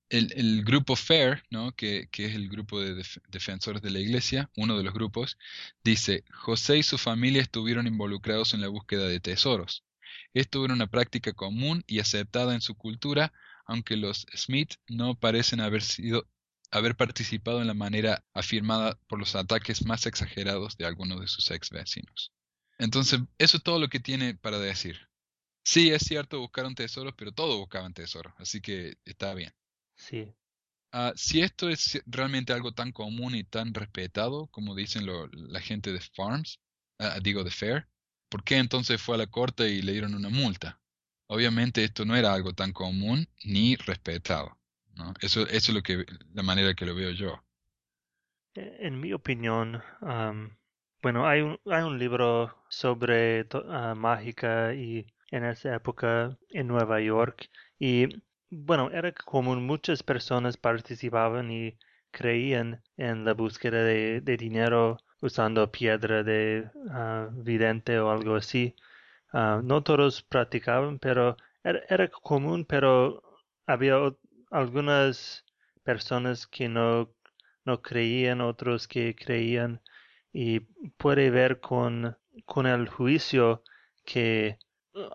El, 0.10 0.64
grupo 0.64 0.96
FAIR, 0.96 1.44
¿no? 1.52 1.74
que, 1.74 2.10
que, 2.10 2.26
es 2.26 2.34
el 2.34 2.50
grupo 2.50 2.82
de 2.82 3.04
defensores 3.30 3.84
de 3.84 3.92
la 3.92 4.00
iglesia, 4.00 4.50
uno 4.58 4.80
de 4.80 4.84
los 4.84 4.96
grupos, 4.96 5.38
dice, 5.84 6.24
José 6.32 6.80
y 6.80 6.84
su 6.84 6.98
familia 6.98 7.44
estuvieron 7.44 7.86
involucrados 7.86 8.56
en 8.56 8.62
la 8.62 8.68
búsqueda 8.68 9.08
de 9.08 9.20
tesoros 9.20 9.84
Esto 10.36 10.66
era 10.66 10.74
una 10.74 10.88
práctica 10.88 11.32
común 11.32 11.82
y 11.88 12.00
aceptada 12.00 12.54
en 12.54 12.62
su 12.62 12.76
cultura, 12.76 13.32
aunque 13.66 13.96
los 13.96 14.28
Smith 14.36 14.74
no 14.88 15.16
parecen 15.16 15.62
haber 15.62 15.82
sido 15.82 16.28
haber 16.72 16.98
participado 16.98 17.62
en 17.62 17.68
la 17.68 17.74
manera 17.74 18.26
afirmada 18.34 19.00
por 19.08 19.18
los 19.18 19.34
ataques 19.36 19.86
más 19.86 20.06
exagerados 20.06 20.76
de 20.76 20.86
algunos 20.86 21.22
de 21.22 21.28
sus 21.28 21.50
ex 21.52 21.70
vecinos. 21.70 22.34
Entonces, 22.78 23.22
eso 23.38 23.58
es 23.58 23.64
todo 23.64 23.80
lo 23.80 23.88
que 23.88 24.02
tiene 24.02 24.36
para 24.36 24.60
decir. 24.60 25.08
Sí, 25.64 25.92
es 25.92 26.04
cierto, 26.04 26.40
buscaron 26.40 26.76
tesoros, 26.76 27.14
pero 27.16 27.32
todos 27.32 27.58
buscaban 27.58 27.94
tesoros, 27.94 28.34
así 28.38 28.60
que 28.60 28.98
está 29.06 29.34
bien. 29.34 29.54
Sí. 29.96 30.36
Ah, 30.92 31.14
si 31.16 31.40
esto 31.40 31.70
es 31.70 32.02
realmente 32.06 32.52
algo 32.52 32.74
tan 32.74 32.92
común 32.92 33.36
y 33.36 33.46
tan 33.46 33.74
respetado, 33.74 34.48
como 34.48 34.76
dicen 34.76 35.08
la 35.32 35.62
gente 35.62 35.94
de 35.94 36.02
Farms, 36.02 36.60
ah, 37.00 37.20
digo 37.22 37.46
de 37.46 37.52
Fair, 37.52 37.88
¿por 38.36 38.44
qué 38.44 38.58
entonces 38.58 39.02
fue 39.02 39.16
a 39.16 39.20
la 39.20 39.28
corte 39.28 39.70
y 39.70 39.82
le 39.82 39.94
dieron 39.94 40.14
una 40.14 40.28
multa? 40.28 40.78
Obviamente 41.28 41.86
esto 41.86 42.04
no 42.04 42.18
era 42.18 42.34
algo 42.34 42.52
tan 42.52 42.74
común 42.74 43.30
ni 43.46 43.78
respetado. 43.78 44.58
Eso, 45.22 45.48
es 45.48 45.70
lo 45.70 45.82
que, 45.82 46.06
la 46.34 46.44
manera 46.44 46.74
que 46.74 46.86
lo 46.86 46.94
veo 46.94 47.12
yo. 47.12 47.42
E, 48.54 48.88
en 48.88 49.00
mi 49.00 49.14
opinión, 49.14 49.82
bueno, 51.02 51.26
hay 51.26 51.44
un, 51.44 51.98
libro 51.98 52.62
sobre 52.68 53.48
uh, 53.54 53.96
mágica 53.96 54.74
y 54.74 55.06
en 55.32 55.46
esa 55.46 55.74
época 55.74 56.38
en 56.50 56.68
Nueva 56.68 57.00
York 57.00 57.50
y 57.80 58.22
bueno, 58.50 58.92
era 58.92 59.14
común, 59.14 59.66
muchas 59.66 60.04
personas 60.04 60.58
participaban 60.58 61.54
y 61.54 61.78
creían 62.12 62.84
en 62.98 63.24
la 63.24 63.34
búsqueda 63.34 63.82
de, 63.82 64.20
dinero 64.38 64.98
usando 65.26 65.72
piedra 65.72 66.24
de 66.24 66.70
uh, 66.74 67.44
vidente 67.44 68.00
o 68.00 68.12
algo 68.12 68.36
así. 68.36 68.76
Uh, 69.34 69.62
no 69.64 69.84
todos 69.84 70.22
practicaban, 70.24 71.00
pero 71.00 71.36
era, 71.64 71.82
era 71.90 72.08
común, 72.10 72.66
pero 72.66 73.24
había 73.66 73.96
algunas 74.52 75.44
personas 75.84 76.48
que 76.48 76.70
no, 76.70 77.14
no 77.66 77.82
creían, 77.82 78.42
otros 78.42 78.88
que 78.88 79.16
creían, 79.16 79.82
y 80.32 80.62
puede 80.98 81.30
ver 81.32 81.60
con, 81.60 82.18
con 82.46 82.68
el 82.68 82.88
juicio 82.90 83.64
que 84.06 84.60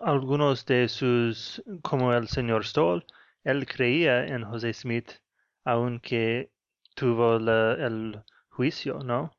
algunos 0.03 0.65
de 0.65 0.89
sus, 0.89 1.63
como 1.81 2.13
el 2.13 2.27
señor 2.27 2.65
Stoll, 2.65 3.05
él 3.43 3.65
creía 3.65 4.25
en 4.25 4.43
José 4.43 4.73
Smith, 4.73 5.11
aunque 5.63 6.51
tuvo 6.95 7.37
el 7.37 8.23
juicio, 8.49 8.99
¿no? 8.99 9.31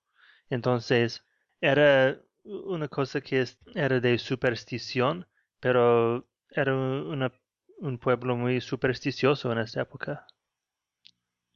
Entonces, 0.52 1.24
era 1.62 2.20
una 2.44 2.86
cosa 2.88 3.22
que 3.22 3.46
era 3.74 4.00
de 4.00 4.18
superstición, 4.18 5.26
pero 5.60 6.28
era 6.50 6.74
una 6.74 7.32
un 7.78 7.98
pueblo 7.98 8.36
muy 8.36 8.60
supersticioso 8.60 9.50
en 9.50 9.58
esta 9.58 9.80
época. 9.80 10.26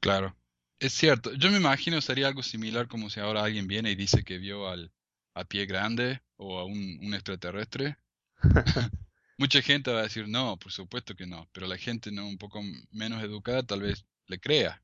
Claro, 0.01 0.35
es 0.81 0.95
cierto. 0.95 1.35
Yo 1.35 1.51
me 1.51 1.59
imagino 1.59 2.01
sería 2.01 2.29
algo 2.29 2.43
similar 2.43 2.89
como 2.89 3.11
si 3.11 3.21
ahora 3.21 3.45
alguien 3.45 3.67
viene 3.67 3.91
y 3.91 3.97
dice 3.97 4.25
que 4.25 4.39
vio 4.39 4.67
al 4.67 4.91
a 5.35 5.45
pie 5.45 5.67
grande 5.67 6.23
o 6.37 6.59
a 6.59 6.65
un, 6.65 6.99
un 7.03 7.13
extraterrestre. 7.13 7.99
Mucha 9.37 9.61
gente 9.61 9.93
va 9.93 10.01
a 10.01 10.05
decir 10.05 10.27
no, 10.27 10.59
por 10.59 10.73
supuesto 10.73 11.15
que 11.15 11.27
no, 11.27 11.51
pero 11.53 11.67
la 11.67 11.77
gente 11.77 12.11
no 12.11 12.27
un 12.27 12.39
poco 12.39 12.63
menos 12.91 13.23
educada 13.23 13.63
tal 13.63 13.83
vez 13.83 14.07
le 14.27 14.41
crea. 14.41 14.83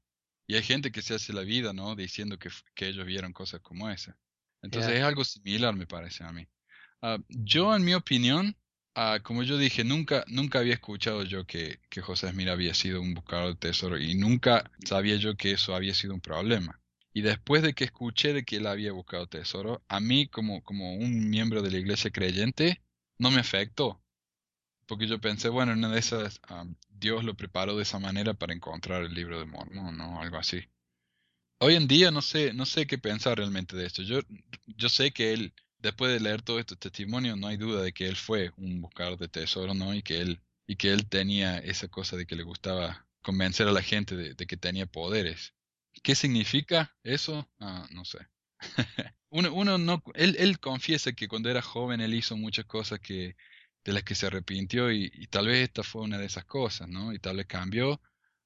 Y 0.52 0.56
hay 0.56 0.62
gente 0.62 0.92
que 0.92 1.00
se 1.00 1.14
hace 1.14 1.32
la 1.32 1.40
vida, 1.40 1.72
¿no? 1.72 1.96
Diciendo 1.96 2.38
que, 2.38 2.50
que 2.74 2.88
ellos 2.88 3.06
vieron 3.06 3.32
cosas 3.32 3.62
como 3.62 3.88
esa. 3.88 4.18
Entonces 4.60 4.92
es 4.92 5.02
algo 5.02 5.24
similar, 5.24 5.74
me 5.74 5.86
parece 5.86 6.24
a 6.24 6.32
mí. 6.32 6.46
Ah, 7.00 7.16
yo, 7.30 7.74
en 7.74 7.82
mi 7.82 7.94
opinión, 7.94 8.54
Ah, 8.94 9.20
como 9.22 9.42
yo 9.42 9.56
dije, 9.56 9.84
nunca, 9.84 10.22
nunca 10.28 10.58
había 10.58 10.74
escuchado 10.74 11.22
yo 11.22 11.46
que, 11.46 11.80
que 11.88 12.02
José 12.02 12.28
Smith 12.28 12.48
había 12.48 12.74
sido 12.74 13.00
un 13.00 13.14
buscador 13.14 13.54
de 13.54 13.70
tesoro 13.70 13.98
y 13.98 14.14
nunca 14.14 14.70
sabía 14.84 15.16
yo 15.16 15.34
que 15.34 15.52
eso 15.52 15.74
había 15.74 15.94
sido 15.94 16.12
un 16.12 16.20
problema. 16.20 16.78
Y 17.14 17.22
después 17.22 17.62
de 17.62 17.72
que 17.72 17.84
escuché 17.84 18.34
de 18.34 18.44
que 18.44 18.56
él 18.56 18.66
había 18.66 18.92
buscado 18.92 19.26
tesoro, 19.26 19.82
a 19.88 19.98
mí 20.00 20.28
como, 20.28 20.62
como 20.62 20.94
un 20.94 21.30
miembro 21.30 21.62
de 21.62 21.70
la 21.70 21.78
iglesia 21.78 22.10
creyente, 22.10 22.82
no 23.16 23.30
me 23.30 23.40
afectó. 23.40 24.01
Porque 24.86 25.06
yo 25.06 25.20
pensé, 25.20 25.48
bueno, 25.48 25.72
una 25.72 25.88
de 25.88 25.98
esas, 25.98 26.40
Dios 26.90 27.24
lo 27.24 27.34
preparó 27.34 27.76
de 27.76 27.82
esa 27.82 27.98
manera 27.98 28.34
para 28.34 28.54
encontrar 28.54 29.02
el 29.04 29.14
libro 29.14 29.38
de 29.38 29.46
Mormón, 29.46 29.96
¿no? 29.96 30.20
Algo 30.20 30.38
así. 30.38 30.68
Hoy 31.58 31.76
en 31.76 31.86
día 31.86 32.10
no 32.10 32.22
sé, 32.22 32.52
no 32.52 32.66
sé 32.66 32.86
qué 32.86 32.98
pensar 32.98 33.38
realmente 33.38 33.76
de 33.76 33.86
esto. 33.86 34.02
Yo, 34.02 34.20
yo 34.66 34.88
sé 34.88 35.12
que 35.12 35.32
él 35.32 35.54
después 35.82 36.12
de 36.12 36.20
leer 36.20 36.42
todos 36.42 36.60
estos 36.60 36.78
testimonios, 36.78 37.36
no 37.36 37.48
hay 37.48 37.56
duda 37.56 37.82
de 37.82 37.92
que 37.92 38.06
él 38.06 38.16
fue 38.16 38.52
un 38.56 38.80
buscador 38.80 39.18
de 39.18 39.28
tesoro, 39.28 39.74
¿no? 39.74 39.92
Y 39.94 40.02
que 40.02 40.20
él, 40.20 40.40
y 40.66 40.76
que 40.76 40.92
él 40.92 41.08
tenía 41.08 41.58
esa 41.58 41.88
cosa 41.88 42.16
de 42.16 42.24
que 42.24 42.36
le 42.36 42.44
gustaba 42.44 43.06
convencer 43.20 43.68
a 43.68 43.72
la 43.72 43.82
gente 43.82 44.16
de, 44.16 44.46
que 44.46 44.56
tenía 44.56 44.86
poderes. 44.86 45.54
¿Qué 46.02 46.14
significa 46.14 46.96
eso? 47.02 47.48
Ah, 47.58 47.86
no 47.90 48.04
sé. 48.04 48.18
uno, 49.28 49.52
uno 49.52 49.76
no, 49.78 50.02
él, 50.14 50.36
él 50.38 50.60
confiesa 50.60 51.12
que 51.12 51.28
cuando 51.28 51.50
era 51.50 51.62
joven 51.62 52.00
él 52.00 52.14
hizo 52.14 52.36
muchas 52.36 52.64
cosas 52.64 53.00
que, 53.00 53.36
de 53.84 53.92
las 53.92 54.04
que 54.04 54.14
se 54.14 54.26
arrepintió 54.26 54.90
y, 54.92 55.10
tal 55.28 55.48
vez 55.48 55.64
esta 55.64 55.82
fue 55.82 56.02
una 56.02 56.18
de 56.18 56.26
esas 56.26 56.44
cosas, 56.44 56.88
¿no? 56.88 57.12
Y 57.12 57.18
tal 57.18 57.36
vez 57.36 57.46
cambió 57.46 58.00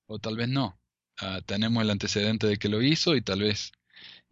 o 0.06 0.18
tal 0.18 0.36
vez 0.36 0.48
no. 0.48 0.80
Ah, 1.18 1.40
tenemos 1.44 1.82
el 1.82 1.90
antecedente 1.90 2.46
de 2.46 2.58
que 2.58 2.68
lo 2.68 2.82
hizo 2.82 3.16
y 3.16 3.22
tal 3.22 3.40
vez, 3.40 3.72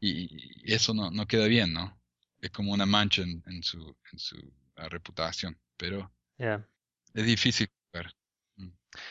y, 0.01 0.69
y 0.71 0.73
eso 0.73 0.95
no, 0.95 1.11
no 1.11 1.27
queda 1.27 1.47
bien, 1.47 1.73
¿no? 1.73 1.99
es 2.45 2.51
como 2.51 2.73
una 2.73 2.85
mancha 2.85 3.23
en, 3.23 3.62
su, 3.62 3.97
en 4.12 4.19
su 4.19 4.37
ah, 4.77 4.88
reputación, 4.90 5.59
pero 5.79 6.12
es 6.37 7.25
difícil 7.25 7.69
ver. 7.93 8.12
Mm. 8.57 8.69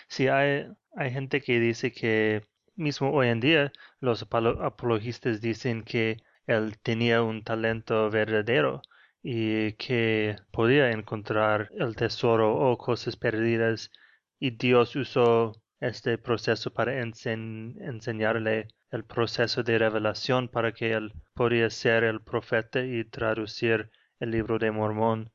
Sí, 0.07 0.27
hay, 0.27 0.67
hay 0.95 1.11
gente 1.11 1.41
que 1.41 1.59
dice 1.59 1.91
que 1.91 2.45
mismo 2.75 3.11
hoy 3.11 3.29
en 3.29 3.39
día 3.39 3.73
los 3.99 4.21
apologistas 4.21 5.41
dicen 5.41 5.83
que 5.83 6.21
él 6.45 6.77
tenía 6.83 7.23
un 7.23 7.43
talento 7.43 8.09
verdadero 8.11 8.83
y 9.23 9.73
que 9.73 10.35
podía 10.51 10.91
encontrar 10.91 11.69
el 11.77 11.95
tesoro 11.95 12.55
o 12.55 12.77
cosas 12.77 13.15
perdidas 13.15 13.89
y 14.37 14.51
Dios 14.51 14.95
usó 14.97 15.53
este 15.79 16.17
proceso 16.17 16.73
para 16.73 16.99
enseñarle 17.01 18.67
el 18.91 19.05
proceso 19.05 19.63
de 19.63 19.79
revelación 19.79 20.49
para 20.49 20.73
que 20.73 20.91
él 20.93 21.13
podía 21.33 21.69
ser 21.69 22.03
el 22.03 22.21
profeta 22.21 22.83
y 22.83 23.05
traducir 23.05 23.89
el 24.19 24.31
libro 24.31 24.59
de 24.59 24.71
Mormón. 24.71 25.31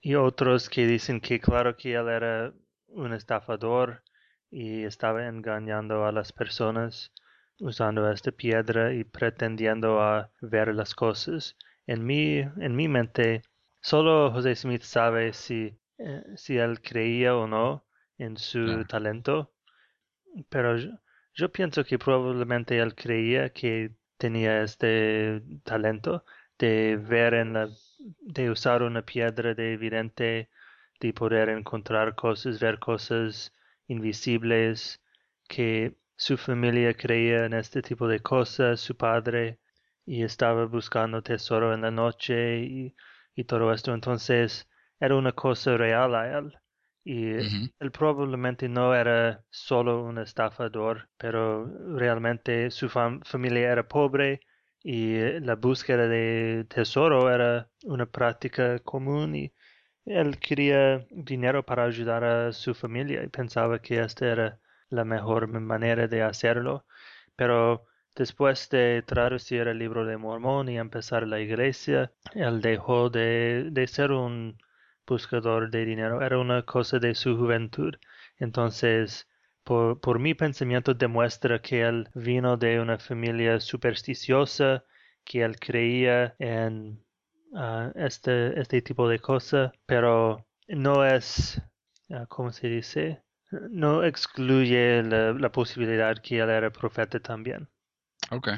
Y 0.00 0.16
otros 0.16 0.68
que 0.68 0.86
dicen 0.86 1.20
que 1.20 1.38
claro 1.40 1.76
que 1.76 1.94
él 1.94 2.08
era 2.08 2.52
un 2.88 3.12
estafador 3.12 4.02
y 4.50 4.82
estaba 4.82 5.26
engañando 5.26 6.04
a 6.04 6.12
las 6.12 6.32
personas 6.32 7.12
usando 7.60 8.10
esta 8.10 8.32
piedra 8.32 8.92
y 8.92 9.04
pretendiendo 9.04 10.00
a 10.00 10.30
ver 10.40 10.74
las 10.74 10.94
cosas. 10.94 11.56
En 11.88 12.04
mi, 12.04 12.38
en 12.40 12.76
mi 12.76 12.86
mente, 12.86 13.40
solo 13.80 14.30
José 14.30 14.54
Smith 14.54 14.82
sabe 14.82 15.32
si, 15.32 15.74
eh, 15.96 16.22
si 16.36 16.58
él 16.58 16.82
creía 16.82 17.34
o 17.34 17.46
no 17.46 17.86
en 18.18 18.36
su 18.36 18.84
talento, 18.84 19.54
pero 20.50 20.76
yo 21.32 21.50
pienso 21.50 21.84
que 21.84 21.98
probablemente 21.98 22.78
él 22.78 22.94
creía 22.94 23.54
que 23.54 23.92
tenía 24.18 24.62
este 24.62 25.40
talento 25.64 26.26
de 26.58 26.98
ver 26.98 27.32
en 27.32 27.54
la, 27.54 27.70
de 28.20 28.50
usar 28.50 28.82
una 28.82 29.00
piedra 29.00 29.54
de 29.54 29.72
evidente, 29.72 30.50
de 31.00 31.12
poder 31.14 31.48
encontrar 31.48 32.14
cosas, 32.14 32.60
ver 32.60 32.78
cosas 32.78 33.54
invisibles, 33.86 35.00
que 35.48 35.96
su 36.16 36.36
familia 36.36 36.92
creía 36.92 37.46
en 37.46 37.54
este 37.54 37.80
tipo 37.80 38.06
de 38.08 38.20
cosas, 38.20 38.78
su 38.78 38.94
padre, 38.94 39.58
y 40.08 40.22
estaba 40.24 40.66
buscando 40.66 41.22
tesoro 41.22 41.74
en 41.74 41.82
la 41.82 41.90
noche 41.90 42.60
y, 42.60 42.96
y 43.34 43.44
todo 43.44 43.72
esto. 43.72 43.94
Entonces 43.94 44.68
era 45.00 45.16
una 45.16 45.32
cosa 45.32 45.76
real 45.76 46.14
a 46.14 46.38
él. 46.38 46.58
Y 47.04 47.32
él 47.80 47.90
probablemente 47.92 48.68
no 48.68 48.94
era 48.94 49.44
solo 49.50 50.04
un 50.04 50.18
estafador, 50.18 51.08
pero 51.16 51.66
realmente 51.96 52.70
su 52.70 52.88
familia 52.88 53.72
era 53.72 53.88
pobre 53.88 54.40
y 54.82 55.18
la 55.40 55.56
búsqueda 55.56 56.06
de 56.08 56.66
tesoro 56.68 57.32
era 57.32 57.70
una 57.84 58.06
práctica 58.06 58.78
común 58.80 59.34
y 59.36 59.52
él 60.06 60.38
quería 60.40 61.06
dinero 61.10 61.64
para 61.64 61.84
ayudar 61.84 62.24
a 62.24 62.52
su 62.52 62.74
familia 62.74 63.22
y 63.24 63.28
pensaba 63.28 63.80
que 63.80 64.00
esta 64.00 64.26
era 64.30 64.60
la 64.90 65.04
mejor 65.04 65.48
manera 65.48 66.08
de 66.08 66.22
hacerlo. 66.22 66.86
Pero 67.36 67.87
después 68.18 68.68
de 68.68 69.02
traducir 69.06 69.68
el 69.68 69.78
libro 69.78 70.04
de 70.04 70.16
Mormón 70.16 70.68
y 70.68 70.76
empezar 70.76 71.26
la 71.26 71.40
iglesia, 71.40 72.12
él 72.34 72.60
dejó 72.60 73.10
de, 73.10 73.68
de 73.70 73.86
ser 73.86 74.10
un 74.10 74.58
buscador 75.06 75.70
de 75.70 75.84
dinero, 75.84 76.20
era 76.20 76.38
una 76.38 76.62
cosa 76.64 76.98
de 76.98 77.14
su 77.14 77.36
juventud. 77.36 77.94
Entonces, 78.38 79.28
por, 79.62 80.00
por 80.00 80.18
mi 80.18 80.34
pensamiento 80.34 80.94
demuestra 80.94 81.60
que 81.62 81.82
él 81.82 82.08
vino 82.14 82.56
de 82.56 82.80
una 82.80 82.98
familia 82.98 83.60
supersticiosa, 83.60 84.84
que 85.24 85.42
él 85.42 85.56
creía 85.60 86.34
en 86.40 87.04
ah, 87.54 87.92
este, 87.94 88.60
este 88.60 88.82
tipo 88.82 89.08
de 89.08 89.20
cosas, 89.20 89.70
pero 89.86 90.44
no 90.66 91.04
es, 91.04 91.62
ah, 92.10 92.26
¿cómo 92.28 92.50
se 92.52 92.68
dice? 92.68 93.22
No 93.70 94.02
excluye 94.04 95.02
la, 95.04 95.32
la 95.34 95.52
posibilidad 95.52 96.18
que 96.18 96.40
él 96.40 96.50
era 96.50 96.70
profeta 96.70 97.20
también. 97.20 97.68
Ok. 98.30 98.48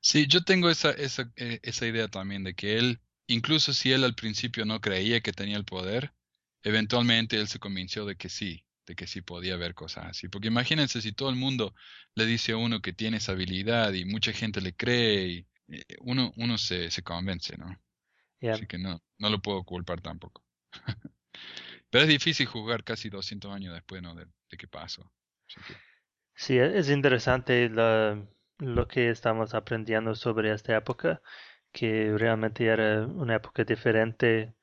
Sí, 0.00 0.26
yo 0.28 0.42
tengo 0.44 0.70
esa, 0.70 0.90
esa, 0.92 1.32
eh, 1.36 1.60
esa 1.62 1.86
idea 1.86 2.08
también 2.08 2.44
de 2.44 2.54
que 2.54 2.78
él, 2.78 3.00
incluso 3.26 3.72
si 3.74 3.92
él 3.92 4.04
al 4.04 4.14
principio 4.14 4.64
no 4.66 4.80
creía 4.80 5.20
que 5.22 5.32
tenía 5.32 5.56
el 5.56 5.64
poder, 5.64 6.14
eventualmente 6.62 7.38
él 7.38 7.48
se 7.48 7.58
convenció 7.60 8.06
de 8.06 8.16
que 8.16 8.28
sí, 8.30 8.64
de 8.86 8.96
que 8.96 9.06
sí 9.08 9.22
podía 9.22 9.56
ver 9.56 9.74
cosas 9.74 10.06
así. 10.06 10.28
Porque 10.28 10.48
imagínense 10.48 11.02
si 11.02 11.12
todo 11.12 11.30
el 11.30 11.36
mundo 11.36 11.74
le 12.14 12.26
dice 12.26 12.52
a 12.52 12.56
uno 12.58 12.82
que 12.82 12.92
tiene 12.94 13.18
esa 13.18 13.32
habilidad 13.32 13.92
y 13.94 14.04
mucha 14.06 14.32
gente 14.32 14.60
le 14.60 14.74
cree, 14.74 15.26
y, 15.28 15.48
eh, 15.76 15.84
uno, 16.00 16.32
uno 16.36 16.58
se, 16.58 16.90
se 16.90 17.02
convence, 17.02 17.56
¿no? 17.58 17.66
Así 18.50 18.66
que 18.66 18.78
no, 18.78 19.02
no 19.18 19.30
lo 19.30 19.40
puedo 19.42 19.64
culpar 19.64 20.00
tampoco. 20.02 20.44
Pero 21.90 22.04
es 22.04 22.08
difícil 22.10 22.46
juzgar 22.46 22.84
casi 22.84 23.10
200 23.10 23.52
años 23.52 23.74
después, 23.74 24.02
¿no? 24.02 24.14
De, 24.14 24.26
de 24.50 24.56
qué 24.58 24.68
pasó. 24.68 25.12
Que, 25.64 25.76
Sí, 26.34 26.56
e- 26.58 26.78
es 26.78 26.88
interesante 26.90 27.68
la- 27.68 28.24
lo 28.58 28.88
que 28.88 29.10
estamos 29.10 29.54
aprendiendo 29.54 30.14
sobre 30.14 30.52
esta 30.52 30.76
época, 30.76 31.22
que 31.72 32.16
realmente 32.16 32.66
era 32.66 33.06
una 33.06 33.36
época 33.36 33.64
diferente. 33.64 34.54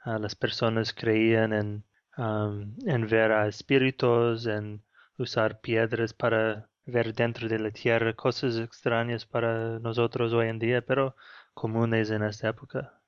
Ah, 0.00 0.18
las 0.18 0.34
personas 0.34 0.92
creían 0.92 1.52
en, 1.52 1.84
am, 2.12 2.76
en 2.86 3.06
ver 3.06 3.32
a 3.32 3.48
espíritus, 3.48 4.46
en 4.46 4.84
usar 5.18 5.60
piedras 5.60 6.14
para 6.14 6.68
ver 6.84 7.14
dentro 7.14 7.48
de 7.48 7.58
la 7.58 7.70
tierra, 7.70 8.14
cosas 8.14 8.56
extrañas 8.56 9.26
para 9.26 9.78
nosotros 9.78 10.32
hoy 10.32 10.48
en 10.48 10.58
día, 10.58 10.82
pero 10.82 11.16
comunes 11.54 12.10
en 12.10 12.22
esta 12.24 12.48
época. 12.48 13.00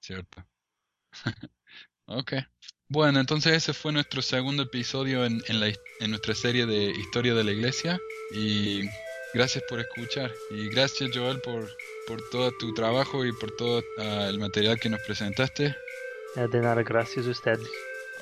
cierto. 0.00 0.44
Ok. 2.10 2.32
Bueno, 2.88 3.20
entonces 3.20 3.52
ese 3.52 3.74
fue 3.74 3.92
nuestro 3.92 4.22
segundo 4.22 4.62
episodio 4.62 5.26
en, 5.26 5.42
en, 5.46 5.60
la, 5.60 5.66
en 5.66 6.08
nuestra 6.08 6.34
serie 6.34 6.64
de 6.64 6.90
Historia 6.90 7.34
de 7.34 7.44
la 7.44 7.52
Iglesia. 7.52 7.98
Y 8.34 8.88
gracias 9.34 9.64
por 9.64 9.80
escuchar. 9.80 10.32
Y 10.50 10.68
gracias, 10.68 11.10
Joel, 11.14 11.40
por, 11.40 11.68
por 12.06 12.20
todo 12.30 12.50
tu 12.52 12.72
trabajo 12.74 13.24
y 13.24 13.32
por 13.32 13.50
todo 13.56 13.82
ah, 13.98 14.26
el 14.28 14.38
material 14.38 14.78
que 14.78 14.88
nos 14.88 15.00
presentaste. 15.02 15.76
Eh, 16.36 16.48
De 16.50 16.60
nada, 16.60 16.82
gracias 16.82 17.26
a 17.26 17.30
usted. 17.30 17.58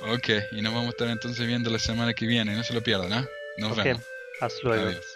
Ok, 0.03 0.29
y 0.53 0.61
nos 0.63 0.73
vamos 0.75 0.89
a 0.89 0.91
estar 0.91 1.09
entonces 1.09 1.47
viendo 1.47 1.71
la 1.71 1.79
semana 1.79 2.13
que 2.15 2.27
viene. 2.27 2.55
No 2.55 2.63
se 2.63 2.75
lo 2.75 2.83
pierdan, 2.83 3.13
¿ah? 3.13 3.29
Nos 3.57 3.73
Ok, 3.73 3.85
vemos. 3.85 4.03
hasta 4.41 4.61
luego. 4.63 4.89
Adiós. 4.89 5.16